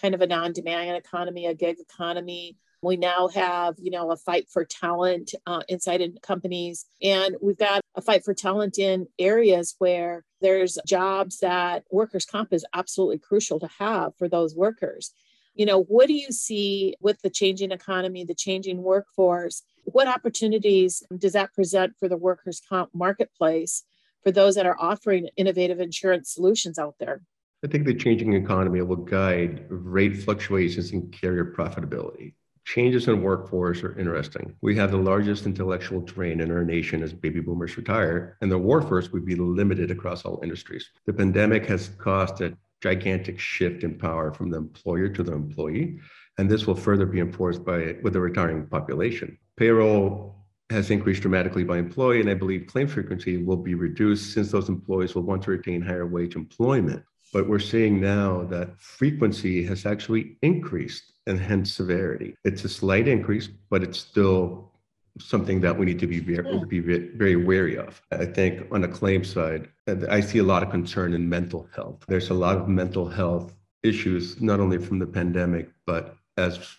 kind 0.00 0.14
of 0.14 0.20
a 0.20 0.26
non-demand 0.26 0.96
economy, 0.96 1.46
a 1.46 1.54
gig 1.54 1.78
economy. 1.80 2.56
We 2.82 2.96
now 2.96 3.28
have, 3.28 3.74
you 3.78 3.90
know, 3.90 4.12
a 4.12 4.16
fight 4.16 4.48
for 4.48 4.64
talent 4.64 5.34
uh, 5.46 5.62
inside 5.68 6.00
in 6.00 6.16
companies, 6.22 6.86
and 7.02 7.36
we've 7.42 7.58
got 7.58 7.80
a 7.96 8.00
fight 8.00 8.24
for 8.24 8.34
talent 8.34 8.78
in 8.78 9.08
areas 9.18 9.74
where 9.78 10.24
there's 10.40 10.78
jobs 10.86 11.38
that 11.40 11.84
workers' 11.90 12.24
comp 12.24 12.52
is 12.52 12.64
absolutely 12.74 13.18
crucial 13.18 13.58
to 13.60 13.68
have 13.78 14.14
for 14.16 14.28
those 14.28 14.54
workers. 14.54 15.12
You 15.54 15.66
know, 15.66 15.82
what 15.82 16.06
do 16.06 16.14
you 16.14 16.30
see 16.30 16.94
with 17.00 17.20
the 17.22 17.30
changing 17.30 17.72
economy, 17.72 18.24
the 18.24 18.34
changing 18.34 18.82
workforce? 18.82 19.62
What 19.84 20.06
opportunities 20.06 21.02
does 21.16 21.32
that 21.32 21.52
present 21.52 21.94
for 21.98 22.08
the 22.08 22.16
workers' 22.16 22.62
comp 22.68 22.90
marketplace 22.94 23.82
for 24.22 24.30
those 24.30 24.54
that 24.54 24.66
are 24.66 24.76
offering 24.78 25.28
innovative 25.36 25.80
insurance 25.80 26.32
solutions 26.32 26.78
out 26.78 26.94
there? 27.00 27.22
I 27.64 27.66
think 27.66 27.86
the 27.86 27.94
changing 27.94 28.34
economy 28.34 28.80
will 28.82 28.96
guide 28.96 29.66
rate 29.68 30.16
fluctuations 30.16 30.92
in 30.92 31.10
carrier 31.10 31.52
profitability. 31.56 32.34
Changes 32.68 33.08
in 33.08 33.22
workforce 33.22 33.82
are 33.82 33.98
interesting. 33.98 34.54
We 34.60 34.76
have 34.76 34.90
the 34.90 34.98
largest 34.98 35.46
intellectual 35.46 36.02
drain 36.02 36.42
in 36.42 36.50
our 36.50 36.62
nation 36.62 37.02
as 37.02 37.14
baby 37.14 37.40
boomers 37.40 37.78
retire, 37.78 38.36
and 38.42 38.52
the 38.52 38.58
workforce 38.58 39.10
would 39.10 39.24
be 39.24 39.36
limited 39.36 39.90
across 39.90 40.26
all 40.26 40.38
industries. 40.42 40.90
The 41.06 41.14
pandemic 41.14 41.64
has 41.64 41.88
caused 41.96 42.42
a 42.42 42.54
gigantic 42.82 43.40
shift 43.40 43.84
in 43.84 43.96
power 43.96 44.34
from 44.34 44.50
the 44.50 44.58
employer 44.58 45.08
to 45.08 45.22
the 45.22 45.32
employee. 45.32 45.98
And 46.36 46.50
this 46.50 46.66
will 46.66 46.74
further 46.74 47.06
be 47.06 47.20
enforced 47.20 47.64
by 47.64 47.96
with 48.02 48.12
the 48.12 48.20
retiring 48.20 48.66
population. 48.66 49.38
Payroll 49.56 50.36
has 50.68 50.90
increased 50.90 51.22
dramatically 51.22 51.64
by 51.64 51.78
employee, 51.78 52.20
and 52.20 52.28
I 52.28 52.34
believe 52.34 52.66
claim 52.66 52.86
frequency 52.86 53.42
will 53.42 53.56
be 53.56 53.76
reduced 53.76 54.34
since 54.34 54.50
those 54.50 54.68
employees 54.68 55.14
will 55.14 55.22
want 55.22 55.42
to 55.44 55.52
retain 55.52 55.80
higher 55.80 56.06
wage 56.06 56.36
employment. 56.36 57.02
But 57.32 57.48
we're 57.48 57.58
seeing 57.60 57.98
now 57.98 58.44
that 58.44 58.78
frequency 58.78 59.64
has 59.64 59.86
actually 59.86 60.36
increased 60.42 61.12
and 61.28 61.38
hence 61.38 61.72
severity. 61.72 62.34
It's 62.44 62.64
a 62.64 62.68
slight 62.68 63.06
increase, 63.06 63.48
but 63.70 63.82
it's 63.82 63.98
still 63.98 64.72
something 65.20 65.60
that 65.60 65.76
we 65.76 65.86
need 65.86 65.98
to 65.98 66.06
be 66.06 66.20
very, 66.20 66.64
be 66.66 66.80
very 66.80 67.36
wary 67.36 67.76
of. 67.76 68.00
I 68.12 68.24
think 68.24 68.66
on 68.72 68.80
the 68.82 68.88
claim 68.88 69.24
side, 69.24 69.68
uh, 69.86 69.96
I 70.10 70.20
see 70.20 70.38
a 70.38 70.44
lot 70.44 70.62
of 70.62 70.70
concern 70.70 71.12
in 71.12 71.28
mental 71.28 71.68
health. 71.74 72.04
There's 72.08 72.30
a 72.30 72.34
lot 72.34 72.56
of 72.56 72.68
mental 72.68 73.08
health 73.08 73.52
issues, 73.82 74.40
not 74.40 74.60
only 74.60 74.78
from 74.78 74.98
the 74.98 75.06
pandemic, 75.06 75.70
but 75.86 76.16
as 76.36 76.76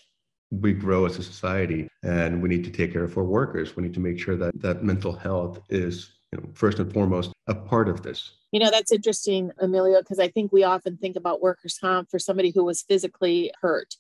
we 0.51 0.74
grow 0.74 1.06
as 1.06 1.18
a 1.18 1.24
society 1.24 1.88
and 2.03 2.41
we 2.41 2.50
need 2.50 2.63
to 2.63 2.72
take 2.72 2.94
care 2.94 3.03
of 3.03 3.15
our 3.18 3.24
workers. 3.24 3.75
We 3.75 3.84
need 3.84 3.94
to 3.94 4.00
make 4.00 4.20
sure 4.20 4.36
that 4.38 4.60
that 4.62 4.84
mental 4.84 5.13
health 5.13 5.60
is 5.70 6.13
you 6.32 6.39
know, 6.39 6.50
first 6.53 6.79
and 6.79 6.91
foremost 6.91 7.32
a 7.48 7.56
part 7.56 7.88
of 7.88 8.01
this. 8.01 8.32
You 8.51 8.60
know, 8.60 8.72
that's 8.72 8.91
interesting, 8.91 9.51
Emilio, 9.60 10.00
because 10.00 10.20
I 10.20 10.27
think 10.27 10.51
we 10.51 10.63
often 10.63 10.98
think 10.98 11.15
about 11.15 11.41
workers' 11.41 11.77
comp 11.79 12.10
for 12.10 12.18
somebody 12.18 12.50
who 12.50 12.63
was 12.63 12.82
physically 12.82 13.51
hurt 13.62 13.96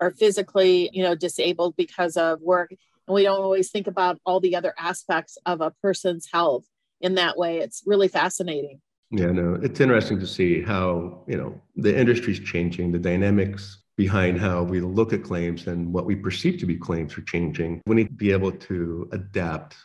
or 0.00 0.10
physically, 0.10 0.90
you 0.92 1.02
know, 1.02 1.14
disabled 1.14 1.76
because 1.76 2.16
of 2.16 2.40
work. 2.40 2.70
And 3.06 3.14
we 3.14 3.22
don't 3.24 3.40
always 3.40 3.70
think 3.70 3.86
about 3.86 4.18
all 4.24 4.40
the 4.40 4.56
other 4.56 4.74
aspects 4.78 5.36
of 5.46 5.60
a 5.60 5.72
person's 5.82 6.28
health 6.32 6.64
in 7.00 7.14
that 7.16 7.36
way. 7.36 7.58
It's 7.58 7.82
really 7.86 8.08
fascinating. 8.08 8.80
Yeah, 9.10 9.32
no, 9.32 9.58
it's 9.60 9.80
interesting 9.80 10.20
to 10.20 10.26
see 10.26 10.62
how, 10.62 11.24
you 11.26 11.36
know, 11.36 11.60
the 11.76 11.98
industry's 11.98 12.38
changing, 12.38 12.92
the 12.92 12.98
dynamics 12.98 13.78
behind 13.96 14.40
how 14.40 14.62
we 14.62 14.80
look 14.80 15.12
at 15.12 15.24
claims 15.24 15.66
and 15.66 15.92
what 15.92 16.06
we 16.06 16.14
perceive 16.14 16.58
to 16.60 16.66
be 16.66 16.76
claims 16.76 17.18
are 17.18 17.22
changing. 17.22 17.82
We 17.86 17.96
need 17.96 18.06
to 18.06 18.14
be 18.14 18.30
able 18.32 18.52
to 18.52 19.08
adapt 19.12 19.76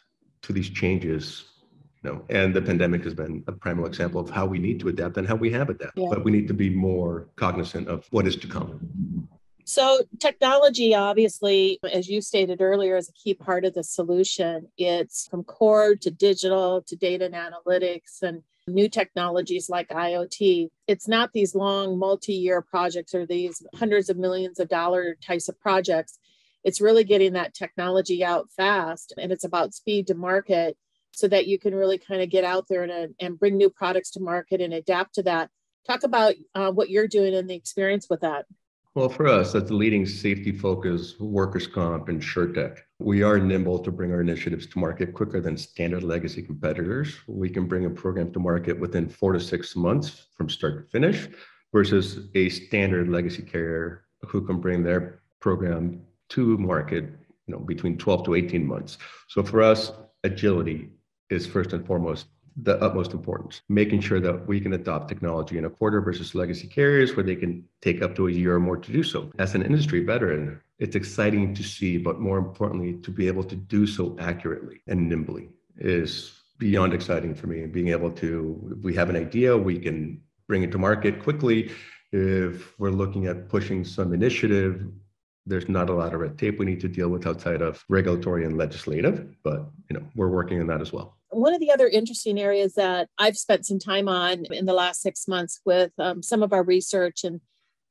to 0.44 0.54
these 0.54 0.70
changes. 0.70 1.46
You 2.04 2.12
know, 2.12 2.26
and 2.30 2.54
the 2.54 2.62
pandemic 2.62 3.04
has 3.04 3.16
been 3.16 3.44
a 3.48 3.52
primal 3.52 3.88
example 3.88 4.22
of 4.22 4.30
how 4.30 4.46
we 4.46 4.60
need 4.60 4.80
to 4.82 4.90
adapt 4.90 5.18
and 5.18 5.28
how 5.28 5.36
we 5.36 5.52
have 5.52 5.72
adapted. 5.72 6.04
Yeah. 6.04 6.10
But 6.12 6.24
we 6.24 6.32
need 6.32 6.48
to 6.50 6.54
be 6.54 6.70
more 6.70 7.28
cognizant 7.36 7.88
of 7.88 8.06
what 8.12 8.28
is 8.28 8.36
to 8.36 8.48
come. 8.48 9.25
So, 9.68 10.04
technology, 10.20 10.94
obviously, 10.94 11.80
as 11.92 12.08
you 12.08 12.22
stated 12.22 12.62
earlier, 12.62 12.98
is 12.98 13.10
a 13.10 13.14
key 13.14 13.34
part 13.34 13.66
of 13.66 13.74
the 13.74 13.84
solution. 13.84 14.68
It's 14.78 15.28
from 15.28 15.44
core 15.44 15.96
to 15.96 16.12
digital 16.12 16.84
to 16.84 16.96
data 16.96 17.26
and 17.26 17.34
analytics 17.34 18.22
and 18.22 18.44
new 18.68 18.88
technologies 18.88 19.68
like 19.68 19.90
IoT. 19.90 20.70
It's 20.88 21.08
not 21.08 21.34
these 21.34 21.56
long 21.56 21.98
multi 21.98 22.34
year 22.34 22.62
projects 22.62 23.16
or 23.16 23.26
these 23.26 23.66
hundreds 23.74 24.08
of 24.08 24.18
millions 24.18 24.60
of 24.60 24.70
dollar 24.70 25.16
types 25.16 25.50
of 25.50 25.60
projects. 25.60 26.20
It's 26.64 26.80
really 26.80 27.04
getting 27.04 27.34
that 27.34 27.56
technology 27.56 28.24
out 28.24 28.52
fast 28.52 29.14
and 29.18 29.32
it's 29.32 29.44
about 29.44 29.74
speed 29.74 30.06
to 30.08 30.16
market 30.16 30.78
so 31.12 31.28
that 31.28 31.48
you 31.48 31.58
can 31.58 31.74
really 31.74 31.98
kind 31.98 32.22
of 32.22 32.30
get 32.30 32.44
out 32.44 32.68
there 32.68 32.84
and, 32.84 33.16
and 33.20 33.40
bring 33.40 33.58
new 33.58 33.72
products 33.72 34.12
to 34.12 34.20
market 34.20 34.62
and 34.62 34.74
adapt 34.74 35.16
to 35.16 35.24
that. 35.24 35.50
Talk 35.88 36.04
about 36.04 36.36
uh, 36.54 36.72
what 36.72 36.90
you're 36.92 37.08
doing 37.08 37.34
and 37.34 37.50
the 37.50 37.56
experience 37.56 38.08
with 38.10 38.22
that. 38.22 38.46
Well, 38.96 39.10
for 39.10 39.28
us, 39.28 39.54
as 39.56 39.66
the 39.66 39.74
leading 39.74 40.06
safety 40.06 40.54
focused 40.54 41.20
workers' 41.20 41.68
comp 41.68 42.08
and 42.08 42.22
SureTech, 42.22 42.80
we 43.00 43.24
are 43.24 43.38
nimble 43.38 43.78
to 43.80 43.92
bring 43.92 44.14
our 44.14 44.22
initiatives 44.22 44.68
to 44.68 44.80
market 44.80 45.14
quicker 45.14 45.42
than 45.42 45.58
standard 45.58 46.02
legacy 46.02 46.42
competitors. 46.42 47.14
We 47.28 47.50
can 47.50 47.68
bring 47.68 47.84
a 47.84 47.90
program 47.90 48.32
to 48.32 48.40
market 48.40 48.80
within 48.80 49.10
four 49.10 49.34
to 49.34 49.40
six 49.42 49.76
months 49.76 50.28
from 50.38 50.48
start 50.48 50.78
to 50.78 50.90
finish 50.90 51.28
versus 51.74 52.30
a 52.36 52.48
standard 52.48 53.10
legacy 53.10 53.42
carrier 53.42 54.06
who 54.22 54.46
can 54.46 54.62
bring 54.62 54.82
their 54.82 55.20
program 55.42 56.02
to 56.30 56.58
market 56.58 57.04
you 57.48 57.54
know, 57.54 57.60
between 57.60 57.98
12 57.98 58.24
to 58.24 58.36
18 58.36 58.66
months. 58.66 58.98
So 59.28 59.44
for 59.44 59.62
us, 59.62 59.92
agility 60.24 60.88
is 61.30 61.46
first 61.46 61.74
and 61.74 61.86
foremost 61.86 62.28
the 62.56 62.82
utmost 62.82 63.12
importance, 63.14 63.62
making 63.68 64.00
sure 64.00 64.20
that 64.20 64.48
we 64.48 64.60
can 64.60 64.74
adopt 64.74 65.10
technology 65.10 65.58
in 65.58 65.66
a 65.66 65.70
quarter 65.70 66.00
versus 66.00 66.34
legacy 66.34 66.68
carriers 66.68 67.16
where 67.16 67.24
they 67.24 67.36
can 67.36 67.64
take 67.82 68.02
up 68.02 68.16
to 68.16 68.28
a 68.28 68.32
year 68.32 68.56
or 68.56 68.60
more 68.60 68.78
to 68.78 68.92
do 68.92 69.04
so. 69.04 69.30
As 69.40 69.56
an 69.56 69.62
industry 69.62 70.02
veteran, 70.02 70.62
it's 70.80 70.96
exciting 70.96 71.54
to 71.54 71.64
see, 71.64 71.98
but 71.98 72.20
more 72.20 72.38
importantly, 72.38 72.94
to 73.04 73.12
be 73.12 73.28
able 73.28 73.44
to 73.44 73.56
do 73.56 73.86
so 73.86 74.16
accurately 74.20 74.82
and 74.88 75.10
nimbly 75.10 75.50
is 75.78 76.34
beyond 76.58 76.94
exciting 76.94 77.36
for 77.36 77.48
me. 77.48 77.66
Being 77.66 77.90
able 77.90 78.12
to, 78.12 78.76
if 78.78 78.84
we 78.84 78.96
have 78.96 79.10
an 79.10 79.18
idea, 79.18 79.58
we 79.58 79.78
can 79.78 80.22
bring 80.48 80.64
it 80.64 80.72
to 80.72 80.78
market 80.78 81.22
quickly. 81.22 81.72
If 82.14 82.80
we're 82.80 82.92
looking 82.92 83.28
at 83.28 83.50
pushing 83.50 83.84
some 83.84 84.14
initiative, 84.14 84.86
there's 85.46 85.70
not 85.70 85.90
a 85.90 85.94
lot 85.94 86.14
of 86.14 86.22
red 86.22 86.38
tape 86.38 86.58
we 86.58 86.66
need 86.66 86.80
to 86.82 86.88
deal 86.88 87.10
with 87.10 87.28
outside 87.28 87.62
of 87.62 87.84
regulatory 87.90 88.46
and 88.46 88.58
legislative, 88.58 89.28
but 89.44 89.70
you 89.90 89.98
know, 89.98 90.06
we're 90.16 90.30
working 90.30 90.60
on 90.60 90.68
that 90.68 90.82
as 90.82 90.92
well. 90.92 91.18
One 91.36 91.54
of 91.54 91.60
the 91.60 91.72
other 91.72 91.90
interesting 91.90 92.40
areas 92.40 92.76
that 92.76 93.10
I've 93.18 93.38
spent 93.38 93.66
some 93.66 93.78
time 93.78 94.08
on 94.08 94.46
in 94.46 94.66
the 94.66 94.74
last 94.74 95.02
six 95.02 95.28
months 95.28 95.60
with 95.66 95.92
um, 96.00 96.24
some 96.24 96.42
of 96.42 96.54
our 96.54 96.64
research 96.64 97.26
and 97.26 97.42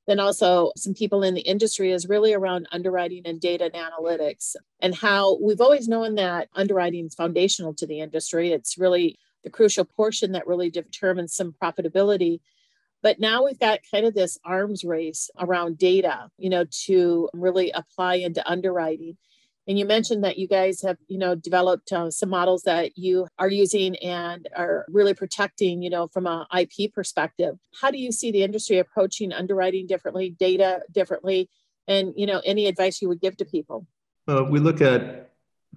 then 0.06 0.18
also 0.18 0.72
some 0.78 0.94
people 0.94 1.22
in 1.22 1.34
the 1.34 1.42
industry 1.42 1.92
is 1.92 2.08
really 2.08 2.32
around 2.32 2.66
underwriting 2.72 3.20
and 3.26 3.42
data 3.42 3.64
and 3.64 3.74
analytics 3.74 4.56
and 4.80 4.94
how 4.94 5.38
we've 5.42 5.60
always 5.60 5.88
known 5.88 6.14
that 6.14 6.48
underwriting 6.54 7.04
is 7.04 7.14
foundational 7.14 7.74
to 7.74 7.86
the 7.86 8.00
industry. 8.00 8.50
It's 8.50 8.78
really 8.78 9.18
the 9.42 9.50
crucial 9.50 9.84
portion 9.84 10.32
that 10.32 10.46
really 10.46 10.70
determines 10.70 11.34
some 11.34 11.54
profitability. 11.62 12.40
But 13.02 13.20
now 13.20 13.44
we've 13.44 13.60
got 13.60 13.80
kind 13.90 14.06
of 14.06 14.14
this 14.14 14.38
arms 14.42 14.84
race 14.84 15.28
around 15.38 15.76
data, 15.76 16.30
you 16.38 16.48
know, 16.48 16.64
to 16.86 17.28
really 17.34 17.72
apply 17.72 18.14
into 18.14 18.46
underwriting. 18.50 19.18
And 19.66 19.78
you 19.78 19.86
mentioned 19.86 20.24
that 20.24 20.38
you 20.38 20.46
guys 20.46 20.82
have, 20.82 20.98
you 21.08 21.18
know, 21.18 21.34
developed 21.34 21.90
uh, 21.92 22.10
some 22.10 22.28
models 22.28 22.64
that 22.64 22.98
you 22.98 23.26
are 23.38 23.48
using 23.48 23.96
and 23.96 24.46
are 24.54 24.84
really 24.88 25.14
protecting, 25.14 25.82
you 25.82 25.88
know, 25.88 26.06
from 26.08 26.26
an 26.26 26.44
IP 26.56 26.92
perspective. 26.92 27.56
How 27.80 27.90
do 27.90 27.98
you 27.98 28.12
see 28.12 28.30
the 28.30 28.42
industry 28.42 28.78
approaching 28.78 29.32
underwriting 29.32 29.86
differently, 29.86 30.30
data 30.30 30.82
differently, 30.92 31.48
and 31.88 32.12
you 32.16 32.26
know, 32.26 32.42
any 32.44 32.66
advice 32.66 33.00
you 33.00 33.08
would 33.08 33.20
give 33.20 33.36
to 33.38 33.44
people? 33.44 33.86
We 34.26 34.58
look 34.58 34.80
at 34.80 35.24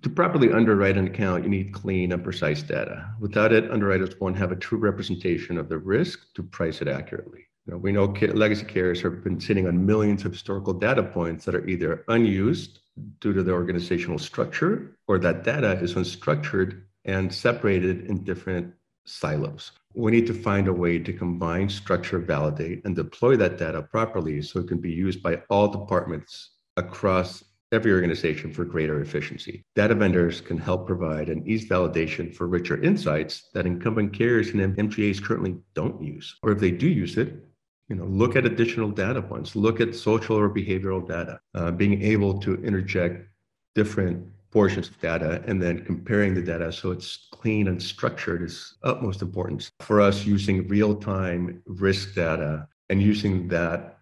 to 0.03 0.09
properly 0.09 0.51
underwrite 0.53 0.97
an 0.97 1.07
account, 1.07 1.43
you 1.43 1.49
need 1.49 1.73
clean 1.73 2.11
and 2.11 2.23
precise 2.23 2.61
data. 2.61 3.09
Without 3.19 3.51
it, 3.51 3.71
underwriters 3.71 4.19
won't 4.19 4.37
have 4.37 4.51
a 4.51 4.55
true 4.55 4.77
representation 4.77 5.57
of 5.57 5.69
the 5.69 5.77
risk 5.77 6.33
to 6.35 6.43
price 6.43 6.81
it 6.81 6.87
accurately. 6.87 7.47
You 7.65 7.73
know, 7.73 7.77
we 7.79 7.91
know 7.91 8.05
legacy 8.05 8.65
carriers 8.65 9.01
have 9.01 9.23
been 9.23 9.39
sitting 9.39 9.67
on 9.67 9.85
millions 9.85 10.23
of 10.23 10.31
historical 10.31 10.73
data 10.73 11.03
points 11.03 11.45
that 11.45 11.55
are 11.55 11.67
either 11.67 12.05
unused 12.07 12.79
due 13.19 13.33
to 13.33 13.43
the 13.43 13.51
organizational 13.51 14.19
structure 14.19 14.97
or 15.07 15.19
that 15.19 15.43
data 15.43 15.79
is 15.79 15.95
unstructured 15.95 16.81
and 17.05 17.33
separated 17.33 18.05
in 18.05 18.23
different 18.23 18.73
silos. 19.05 19.71
We 19.95 20.11
need 20.11 20.27
to 20.27 20.33
find 20.33 20.67
a 20.67 20.73
way 20.73 20.99
to 20.99 21.13
combine, 21.13 21.69
structure, 21.69 22.19
validate, 22.19 22.85
and 22.85 22.95
deploy 22.95 23.37
that 23.37 23.57
data 23.57 23.81
properly 23.81 24.41
so 24.41 24.59
it 24.59 24.67
can 24.67 24.79
be 24.79 24.91
used 24.91 25.23
by 25.23 25.41
all 25.49 25.69
departments 25.69 26.51
across 26.75 27.43
every 27.71 27.91
organization 27.91 28.53
for 28.53 28.63
greater 28.63 29.01
efficiency. 29.01 29.63
Data 29.75 29.95
vendors 29.95 30.39
can 30.39 30.57
help 30.57 30.87
provide 30.87 31.29
an 31.29 31.45
ease 31.45 31.67
validation 31.67 32.33
for 32.33 32.47
richer 32.47 32.81
insights 32.81 33.49
that 33.53 33.65
incumbent 33.65 34.13
carriers 34.13 34.49
and 34.49 34.75
MGAs 34.77 35.21
currently 35.21 35.57
don't 35.73 36.01
use. 36.01 36.37
Or 36.43 36.51
if 36.51 36.59
they 36.59 36.71
do 36.71 36.87
use 36.87 37.17
it, 37.17 37.43
you 37.89 37.95
know, 37.95 38.05
look 38.05 38.35
at 38.35 38.45
additional 38.45 38.89
data 38.89 39.21
points, 39.21 39.55
look 39.55 39.79
at 39.79 39.95
social 39.95 40.35
or 40.35 40.49
behavioral 40.49 41.07
data, 41.07 41.39
uh, 41.55 41.71
being 41.71 42.01
able 42.01 42.37
to 42.39 42.55
interject 42.63 43.27
different 43.75 44.25
portions 44.51 44.89
of 44.89 44.99
data 44.99 45.43
and 45.45 45.61
then 45.61 45.83
comparing 45.85 46.33
the 46.33 46.41
data 46.41 46.71
so 46.71 46.91
it's 46.91 47.27
clean 47.31 47.67
and 47.67 47.81
structured 47.81 48.41
is 48.41 48.75
utmost 48.83 49.21
importance. 49.21 49.71
For 49.81 50.01
us, 50.01 50.25
using 50.25 50.67
real-time 50.67 51.61
risk 51.65 52.15
data 52.15 52.67
and 52.89 53.01
using 53.01 53.47
that 53.49 53.99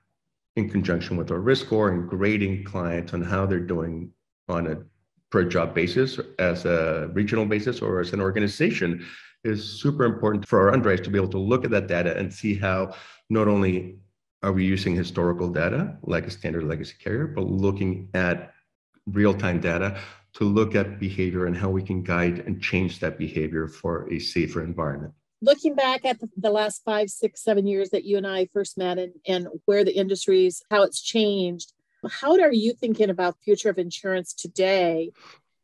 in 0.56 0.70
conjunction 0.70 1.18
with 1.18 1.32
our 1.32 1.40
risk 1.40 1.66
score 1.66 1.90
and 1.90 2.10
grading 2.10 2.64
clients 2.64 3.14
on 3.14 3.22
how 3.22 3.46
they're 3.46 3.60
doing 3.60 4.12
on 4.48 4.68
a 4.68 4.78
per 5.32 5.44
job 5.44 5.74
basis, 5.74 6.20
as 6.40 6.66
a 6.66 7.10
regional 7.14 7.46
basis, 7.46 7.82
or 7.82 8.00
as 8.00 8.14
an 8.14 8.22
organization 8.22 9.06
is 9.46 9.64
super 9.64 10.04
important 10.04 10.48
for 10.48 10.60
our 10.60 10.74
underwriters 10.74 11.06
to 11.06 11.12
be 11.12 11.18
able 11.18 11.30
to 11.30 11.38
look 11.38 11.64
at 11.64 11.72
that 11.72 11.88
data 11.88 12.18
and 12.18 12.34
see 12.34 12.56
how 12.56 12.96
not 13.30 13.48
only 13.48 13.98
are 14.44 14.52
we 14.52 14.66
using 14.66 14.96
historical 14.96 15.50
data 15.50 15.98
like 16.04 16.28
a 16.28 16.32
standard 16.32 16.64
legacy 16.64 16.96
carrier, 17.00 17.28
but 17.28 17.42
looking 17.42 18.10
at 18.14 18.54
real-time 19.08 19.60
data 19.60 20.00
to 20.34 20.44
look 20.44 20.76
at 20.76 21.00
behavior 21.00 21.46
and 21.46 21.56
how 21.56 21.70
we 21.70 21.82
can 21.82 22.04
guide 22.04 22.40
and 22.40 22.62
change 22.62 23.00
that 23.00 23.18
behavior 23.18 23.68
for 23.68 24.12
a 24.12 24.20
safer 24.20 24.64
environment 24.64 25.14
looking 25.42 25.76
back 25.76 26.06
at 26.06 26.20
the, 26.38 26.50
last 26.50 26.84
five, 26.84 27.10
six, 27.10 27.44
seven 27.44 27.68
years 27.68 27.92
that 27.92 28.04
you 28.04 28.18
and 28.18 28.26
I 28.26 28.48
first 28.52 28.78
met 28.78 28.98
and, 28.98 29.14
and 29.28 29.48
where 29.66 29.84
the 29.84 29.96
industry's, 29.96 30.64
how 30.72 30.84
it's 30.84 31.02
changed, 31.02 31.74
how 32.10 32.40
are 32.40 32.52
you 32.52 32.74
thinking 32.74 33.10
about 33.10 33.38
future 33.44 33.70
of 33.70 33.78
insurance 33.78 34.34
today? 34.34 35.12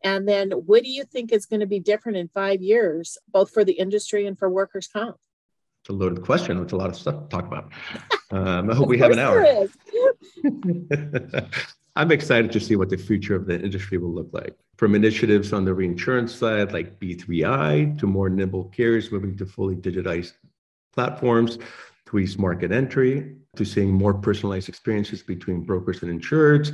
And 0.04 0.28
then 0.28 0.52
what 0.52 0.84
do 0.84 0.90
you 0.90 1.04
think 1.04 1.32
is 1.32 1.46
going 1.46 1.60
to 1.60 1.68
be 1.68 1.80
different 1.80 2.18
in 2.18 2.28
five 2.28 2.62
years, 2.62 3.18
both 3.28 3.52
for 3.52 3.64
the 3.64 3.74
industry 3.74 4.26
and 4.26 4.38
for 4.38 4.50
workers' 4.50 4.88
comp? 4.88 5.18
It's 5.82 5.90
a 5.90 5.94
loaded 5.94 6.24
question. 6.24 6.62
It's 6.62 6.74
a 6.74 6.78
lot 6.78 6.90
of 6.90 6.96
stuff 6.96 7.24
to 7.24 7.28
talk 7.30 7.46
about. 7.46 7.72
Um, 8.34 8.72
I 8.72 8.76
hope 8.76 8.88
we 8.88 8.98
have 8.98 9.12
an 9.12 9.20
hour. 9.20 9.46
I'm 11.98 12.14
excited 12.14 12.50
to 12.54 12.62
see 12.62 12.78
what 12.78 12.90
the 12.90 12.96
future 12.96 13.36
of 13.36 13.46
the 13.46 13.60
industry 13.60 13.98
will 13.98 14.14
look 14.14 14.30
like. 14.32 14.56
From 14.78 14.96
initiatives 14.96 15.52
on 15.52 15.66
the 15.66 15.74
reinsurance 15.74 16.34
side, 16.34 16.72
like 16.72 16.98
B3I, 16.98 18.00
to 18.00 18.08
more 18.08 18.30
nimble 18.30 18.70
carriers 18.70 19.12
moving 19.12 19.36
to 19.36 19.46
fully 19.46 19.76
digitized 19.76 20.32
platforms, 20.94 21.58
to 22.06 22.20
ease 22.20 22.38
market 22.38 22.72
entry, 22.72 23.36
to 23.58 23.66
seeing 23.66 23.92
more 23.92 24.14
personalized 24.14 24.70
experiences 24.70 25.22
between 25.22 25.62
brokers 25.62 26.02
and 26.02 26.22
insureds, 26.22 26.74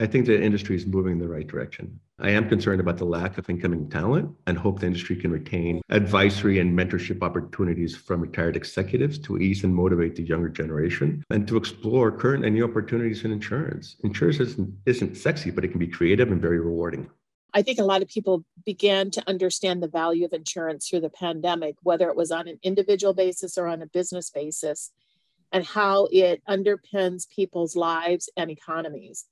I 0.00 0.06
think 0.06 0.26
the 0.26 0.40
industry 0.40 0.76
is 0.76 0.86
moving 0.86 1.12
in 1.12 1.18
the 1.18 1.28
right 1.28 1.46
direction. 1.46 1.98
I 2.20 2.30
am 2.30 2.48
concerned 2.48 2.80
about 2.80 2.96
the 2.96 3.04
lack 3.04 3.38
of 3.38 3.48
incoming 3.48 3.88
talent 3.90 4.34
and 4.48 4.58
hope 4.58 4.80
the 4.80 4.86
industry 4.86 5.14
can 5.14 5.30
retain 5.30 5.80
advisory 5.88 6.58
and 6.58 6.76
mentorship 6.76 7.22
opportunities 7.22 7.94
from 7.94 8.20
retired 8.20 8.56
executives 8.56 9.18
to 9.20 9.38
ease 9.38 9.62
and 9.62 9.72
motivate 9.72 10.16
the 10.16 10.24
younger 10.24 10.48
generation 10.48 11.22
and 11.30 11.46
to 11.46 11.56
explore 11.56 12.10
current 12.10 12.44
and 12.44 12.56
new 12.56 12.64
opportunities 12.64 13.24
in 13.24 13.30
insurance. 13.30 13.96
Insurance 14.02 14.40
isn't, 14.40 14.74
isn't 14.84 15.16
sexy, 15.16 15.52
but 15.52 15.64
it 15.64 15.68
can 15.68 15.78
be 15.78 15.86
creative 15.86 16.32
and 16.32 16.42
very 16.42 16.58
rewarding. 16.58 17.08
I 17.54 17.62
think 17.62 17.78
a 17.78 17.84
lot 17.84 18.02
of 18.02 18.08
people 18.08 18.44
began 18.64 19.12
to 19.12 19.22
understand 19.28 19.80
the 19.80 19.88
value 19.88 20.24
of 20.24 20.32
insurance 20.32 20.88
through 20.88 21.00
the 21.00 21.10
pandemic, 21.10 21.76
whether 21.82 22.08
it 22.08 22.16
was 22.16 22.32
on 22.32 22.48
an 22.48 22.58
individual 22.64 23.14
basis 23.14 23.56
or 23.56 23.68
on 23.68 23.80
a 23.80 23.86
business 23.86 24.28
basis, 24.28 24.90
and 25.52 25.64
how 25.64 26.08
it 26.10 26.42
underpins 26.48 27.30
people's 27.30 27.76
lives 27.76 28.28
and 28.36 28.50
economies. 28.50 29.26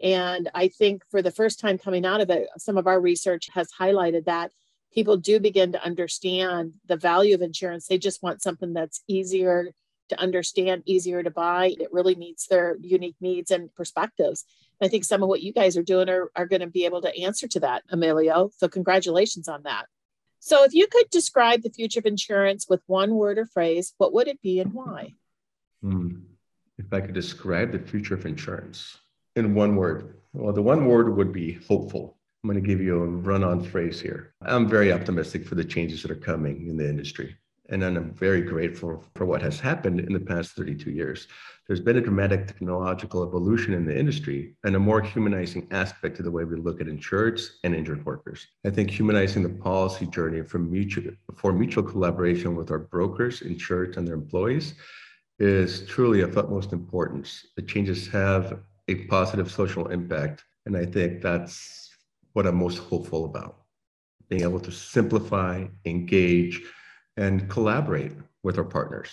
And 0.00 0.48
I 0.54 0.68
think 0.68 1.02
for 1.10 1.22
the 1.22 1.30
first 1.30 1.58
time 1.60 1.78
coming 1.78 2.06
out 2.06 2.20
of 2.20 2.30
it, 2.30 2.48
some 2.58 2.78
of 2.78 2.86
our 2.86 3.00
research 3.00 3.48
has 3.54 3.68
highlighted 3.72 4.26
that 4.26 4.52
people 4.92 5.16
do 5.16 5.40
begin 5.40 5.72
to 5.72 5.84
understand 5.84 6.74
the 6.86 6.96
value 6.96 7.34
of 7.34 7.42
insurance. 7.42 7.86
They 7.86 7.98
just 7.98 8.22
want 8.22 8.42
something 8.42 8.72
that's 8.72 9.02
easier 9.08 9.72
to 10.08 10.20
understand, 10.20 10.82
easier 10.86 11.22
to 11.22 11.30
buy. 11.30 11.74
It 11.78 11.92
really 11.92 12.14
meets 12.14 12.46
their 12.46 12.76
unique 12.80 13.16
needs 13.20 13.50
and 13.50 13.74
perspectives. 13.74 14.44
And 14.80 14.88
I 14.88 14.90
think 14.90 15.04
some 15.04 15.22
of 15.22 15.28
what 15.28 15.42
you 15.42 15.52
guys 15.52 15.76
are 15.76 15.82
doing 15.82 16.08
are, 16.08 16.30
are 16.34 16.46
going 16.46 16.60
to 16.60 16.66
be 16.66 16.84
able 16.84 17.02
to 17.02 17.20
answer 17.20 17.46
to 17.48 17.60
that, 17.60 17.82
Emilio. 17.90 18.50
So, 18.56 18.68
congratulations 18.68 19.48
on 19.48 19.64
that. 19.64 19.86
So, 20.40 20.64
if 20.64 20.72
you 20.72 20.86
could 20.86 21.10
describe 21.10 21.62
the 21.62 21.70
future 21.70 21.98
of 21.98 22.06
insurance 22.06 22.66
with 22.68 22.80
one 22.86 23.14
word 23.14 23.38
or 23.38 23.46
phrase, 23.46 23.92
what 23.98 24.14
would 24.14 24.28
it 24.28 24.40
be 24.40 24.60
and 24.60 24.72
why? 24.72 25.14
Hmm. 25.82 26.20
If 26.78 26.92
I 26.92 27.00
could 27.00 27.14
describe 27.14 27.72
the 27.72 27.80
future 27.80 28.14
of 28.14 28.24
insurance, 28.24 28.96
in 29.38 29.54
one 29.54 29.76
word? 29.76 30.16
Well, 30.32 30.52
the 30.52 30.62
one 30.62 30.86
word 30.86 31.16
would 31.16 31.32
be 31.32 31.52
hopeful. 31.68 32.16
I'm 32.42 32.50
going 32.50 32.62
to 32.62 32.66
give 32.66 32.80
you 32.80 33.02
a 33.02 33.06
run 33.06 33.42
on 33.42 33.62
phrase 33.62 34.00
here. 34.00 34.34
I'm 34.42 34.68
very 34.68 34.92
optimistic 34.92 35.46
for 35.46 35.54
the 35.54 35.64
changes 35.64 36.02
that 36.02 36.10
are 36.10 36.16
coming 36.16 36.68
in 36.68 36.76
the 36.76 36.88
industry. 36.88 37.36
And 37.70 37.84
I'm 37.84 38.14
very 38.14 38.40
grateful 38.40 39.04
for 39.14 39.26
what 39.26 39.42
has 39.42 39.60
happened 39.60 40.00
in 40.00 40.12
the 40.12 40.20
past 40.20 40.52
32 40.52 40.90
years. 40.90 41.28
There's 41.66 41.80
been 41.80 41.98
a 41.98 42.00
dramatic 42.00 42.46
technological 42.46 43.22
evolution 43.26 43.74
in 43.74 43.84
the 43.84 43.98
industry 43.98 44.54
and 44.64 44.74
a 44.74 44.78
more 44.78 45.02
humanizing 45.02 45.68
aspect 45.70 46.16
to 46.16 46.22
the 46.22 46.30
way 46.30 46.44
we 46.44 46.56
look 46.56 46.80
at 46.80 46.86
insureds 46.86 47.48
and 47.64 47.74
injured 47.74 48.06
workers. 48.06 48.46
I 48.64 48.70
think 48.70 48.90
humanizing 48.90 49.42
the 49.42 49.50
policy 49.50 50.06
journey 50.06 50.42
for 50.42 50.58
mutual, 50.58 51.12
for 51.36 51.52
mutual 51.52 51.82
collaboration 51.82 52.56
with 52.56 52.70
our 52.70 52.78
brokers, 52.78 53.40
insureds, 53.40 53.98
and 53.98 54.08
their 54.08 54.14
employees 54.14 54.74
is 55.38 55.86
truly 55.86 56.22
of 56.22 56.38
utmost 56.38 56.72
importance. 56.72 57.46
The 57.54 57.62
changes 57.62 58.08
have 58.08 58.60
a 58.88 59.06
positive 59.06 59.50
social 59.50 59.88
impact. 59.88 60.44
And 60.66 60.76
I 60.76 60.84
think 60.84 61.22
that's 61.22 61.90
what 62.32 62.46
I'm 62.46 62.56
most 62.56 62.78
hopeful 62.78 63.24
about 63.24 63.56
being 64.28 64.42
able 64.42 64.60
to 64.60 64.70
simplify, 64.70 65.66
engage, 65.86 66.62
and 67.16 67.48
collaborate 67.48 68.12
with 68.42 68.58
our 68.58 68.64
partners. 68.64 69.08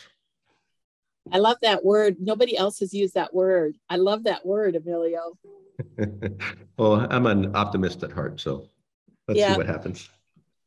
I 1.32 1.39
love 1.39 1.58
that 1.62 1.84
word. 1.84 2.17
Nobody 2.20 2.55
else 2.55 2.79
has 2.79 2.94
used 2.94 3.15
that 3.15 3.34
word. 3.34 3.77
I 3.89 3.96
love 3.96 4.25
that 4.25 4.46
word, 4.46 4.75
Emilio. 4.75 5.38
well, 6.77 7.08
I'm 7.10 7.25
an 7.25 7.55
optimist 7.55 8.03
at 8.03 8.12
heart, 8.12 8.39
so 8.39 8.70
let's 9.27 9.39
yeah. 9.39 9.53
see 9.53 9.58
what 9.58 9.67
happens. 9.67 10.10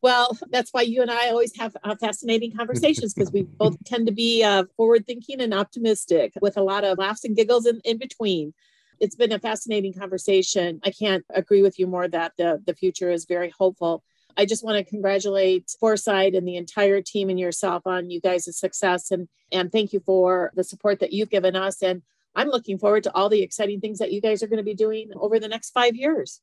Well, 0.01 0.37
that's 0.51 0.73
why 0.73 0.83
you 0.83 1.03
and 1.03 1.11
I 1.11 1.29
always 1.29 1.57
have 1.57 1.77
uh, 1.83 1.97
fascinating 1.97 2.57
conversations 2.57 3.15
because 3.15 3.33
we 3.33 3.43
both 3.43 3.77
tend 3.85 4.07
to 4.07 4.13
be 4.13 4.45
uh, 4.45 4.65
forward 4.77 5.07
thinking 5.07 5.41
and 5.41 5.53
optimistic 5.53 6.33
with 6.41 6.57
a 6.57 6.63
lot 6.63 6.85
of 6.85 6.99
laughs 6.99 7.25
and 7.25 7.37
giggles 7.37 7.67
in, 7.67 7.81
in 7.85 7.99
between 7.99 8.55
it's 9.01 9.17
been 9.17 9.33
a 9.33 9.39
fascinating 9.39 9.93
conversation. 9.93 10.81
I 10.85 10.91
can't 10.91 11.25
agree 11.31 11.63
with 11.63 11.79
you 11.79 11.87
more 11.87 12.09
that 12.09 12.33
the, 12.37 12.63
the 12.67 12.75
future 12.75 13.11
is 13.11 13.25
very 13.25 13.53
hopeful. 13.59 14.03
I 14.37 14.47
just 14.47 14.65
want 14.65 14.79
to 14.79 14.89
congratulate 14.89 15.75
Foresight 15.81 16.35
and 16.35 16.47
the 16.47 16.57
entire 16.57 17.03
team 17.03 17.29
and 17.29 17.41
yourself 17.41 17.87
on 17.87 18.11
you 18.11 18.21
guys' 18.21 18.57
success 18.57 19.11
and 19.11 19.29
and 19.51 19.73
thank 19.73 19.93
you 19.93 20.01
for 20.01 20.53
the 20.55 20.63
support 20.63 21.01
that 21.01 21.13
you've 21.13 21.31
given 21.31 21.57
us. 21.57 21.83
And 21.83 22.03
I'm 22.35 22.49
looking 22.49 22.79
forward 22.79 23.03
to 23.05 23.15
all 23.15 23.29
the 23.29 23.43
exciting 23.43 23.81
things 23.81 23.99
that 23.99 24.13
you 24.13 24.21
guys 24.21 24.43
are 24.43 24.47
going 24.47 24.59
to 24.59 24.63
be 24.63 24.75
doing 24.75 25.11
over 25.17 25.41
the 25.41 25.49
next 25.49 25.71
five 25.71 25.97
years. 25.97 26.41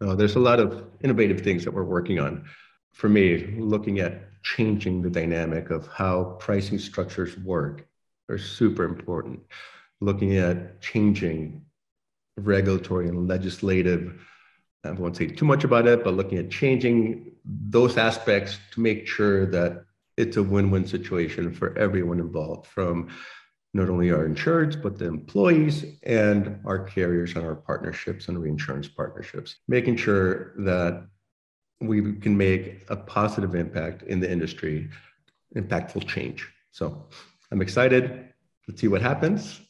Oh, 0.00 0.14
there's 0.14 0.36
a 0.36 0.40
lot 0.40 0.60
of 0.60 0.84
innovative 1.02 1.40
things 1.40 1.64
that 1.64 1.72
we're 1.72 1.84
working 1.84 2.18
on. 2.18 2.44
For 2.92 3.08
me, 3.08 3.46
looking 3.58 4.00
at 4.00 4.42
changing 4.42 5.02
the 5.02 5.10
dynamic 5.10 5.70
of 5.70 5.86
how 5.86 6.36
pricing 6.40 6.78
structures 6.78 7.36
work 7.38 7.86
are 8.28 8.38
super 8.38 8.84
important. 8.84 9.40
Looking 10.00 10.36
at 10.36 10.80
changing 10.80 11.62
regulatory 12.38 13.08
and 13.08 13.28
legislative. 13.28 14.20
I 14.84 14.92
won't 14.92 15.16
say 15.16 15.26
too 15.26 15.44
much 15.44 15.64
about 15.64 15.86
it, 15.86 16.04
but 16.04 16.14
looking 16.14 16.38
at 16.38 16.50
changing 16.50 17.32
those 17.44 17.96
aspects 17.96 18.58
to 18.72 18.80
make 18.80 19.06
sure 19.06 19.46
that 19.46 19.84
it's 20.16 20.36
a 20.36 20.42
win-win 20.42 20.86
situation 20.86 21.52
for 21.52 21.76
everyone 21.78 22.20
involved, 22.20 22.66
from 22.66 23.08
not 23.74 23.88
only 23.88 24.10
our 24.10 24.26
insureds, 24.26 24.80
but 24.80 24.98
the 24.98 25.04
employees 25.04 25.84
and 26.02 26.58
our 26.64 26.78
carriers 26.84 27.34
and 27.34 27.44
our 27.44 27.54
partnerships 27.54 28.28
and 28.28 28.40
reinsurance 28.40 28.88
partnerships, 28.88 29.56
making 29.68 29.96
sure 29.96 30.54
that 30.64 31.06
we 31.80 32.14
can 32.14 32.36
make 32.36 32.84
a 32.88 32.96
positive 32.96 33.54
impact 33.54 34.02
in 34.02 34.20
the 34.20 34.30
industry, 34.30 34.90
impactful 35.54 36.08
change. 36.08 36.48
So 36.72 37.06
I'm 37.52 37.62
excited. 37.62 38.32
Let's 38.66 38.80
see 38.80 38.88
what 38.88 39.02
happens. 39.02 39.60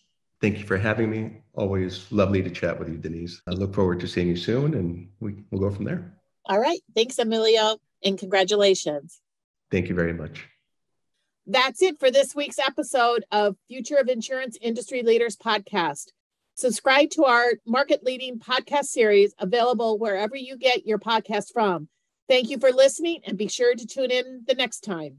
Thank 0.41 0.59
you 0.59 0.65
for 0.65 0.77
having 0.77 1.11
me. 1.11 1.43
Always 1.55 2.11
lovely 2.13 2.43
to 2.43 2.51
chat 2.51 2.79
with 2.79 2.89
you, 2.89 2.97
Denise. 2.97 3.43
I 3.49 3.51
look 3.51 3.75
forward 3.75 4.01
to 4.01 4.09
seeing 4.09 4.29
you 4.29 4.37
soon 4.37 4.75
and 4.75 5.09
we, 5.21 5.35
we'll 5.51 5.61
go 5.61 5.75
from 5.75 5.85
there. 5.85 6.15
All 6.47 6.61
right. 6.61 6.81
Thanks, 6.95 7.19
Emilio, 7.19 7.79
and 8.05 8.19
congratulations. 8.19 9.21
Thank 9.71 9.89
you 9.89 9.95
very 9.95 10.13
much. 10.13 10.47
That's 11.47 11.83
it 11.83 11.99
for 11.99 12.11
this 12.11 12.35
week's 12.35 12.59
episode 12.59 13.25
of 13.33 13.57
Future 13.69 13.97
of 13.97 14.09
Insurance 14.09 14.57
Industry 14.61 15.03
Leaders 15.03 15.37
podcast. 15.37 16.13
Subscribe 16.55 17.11
to 17.11 17.25
our 17.25 17.53
market 17.67 18.05
leading 18.05 18.39
podcast 18.39 18.87
series 18.87 19.35
available 19.39 19.99
wherever 19.99 20.37
you 20.37 20.57
get 20.57 20.87
your 20.87 20.99
podcast 20.99 21.53
from. 21.53 21.89
Thank 22.29 22.51
you 22.51 22.59
for 22.59 22.71
listening 22.71 23.21
and 23.25 23.39
be 23.39 23.49
sure 23.49 23.75
to 23.75 23.87
tune 23.87 24.11
in 24.11 24.43
the 24.47 24.55
next 24.55 24.81
time. 24.81 25.19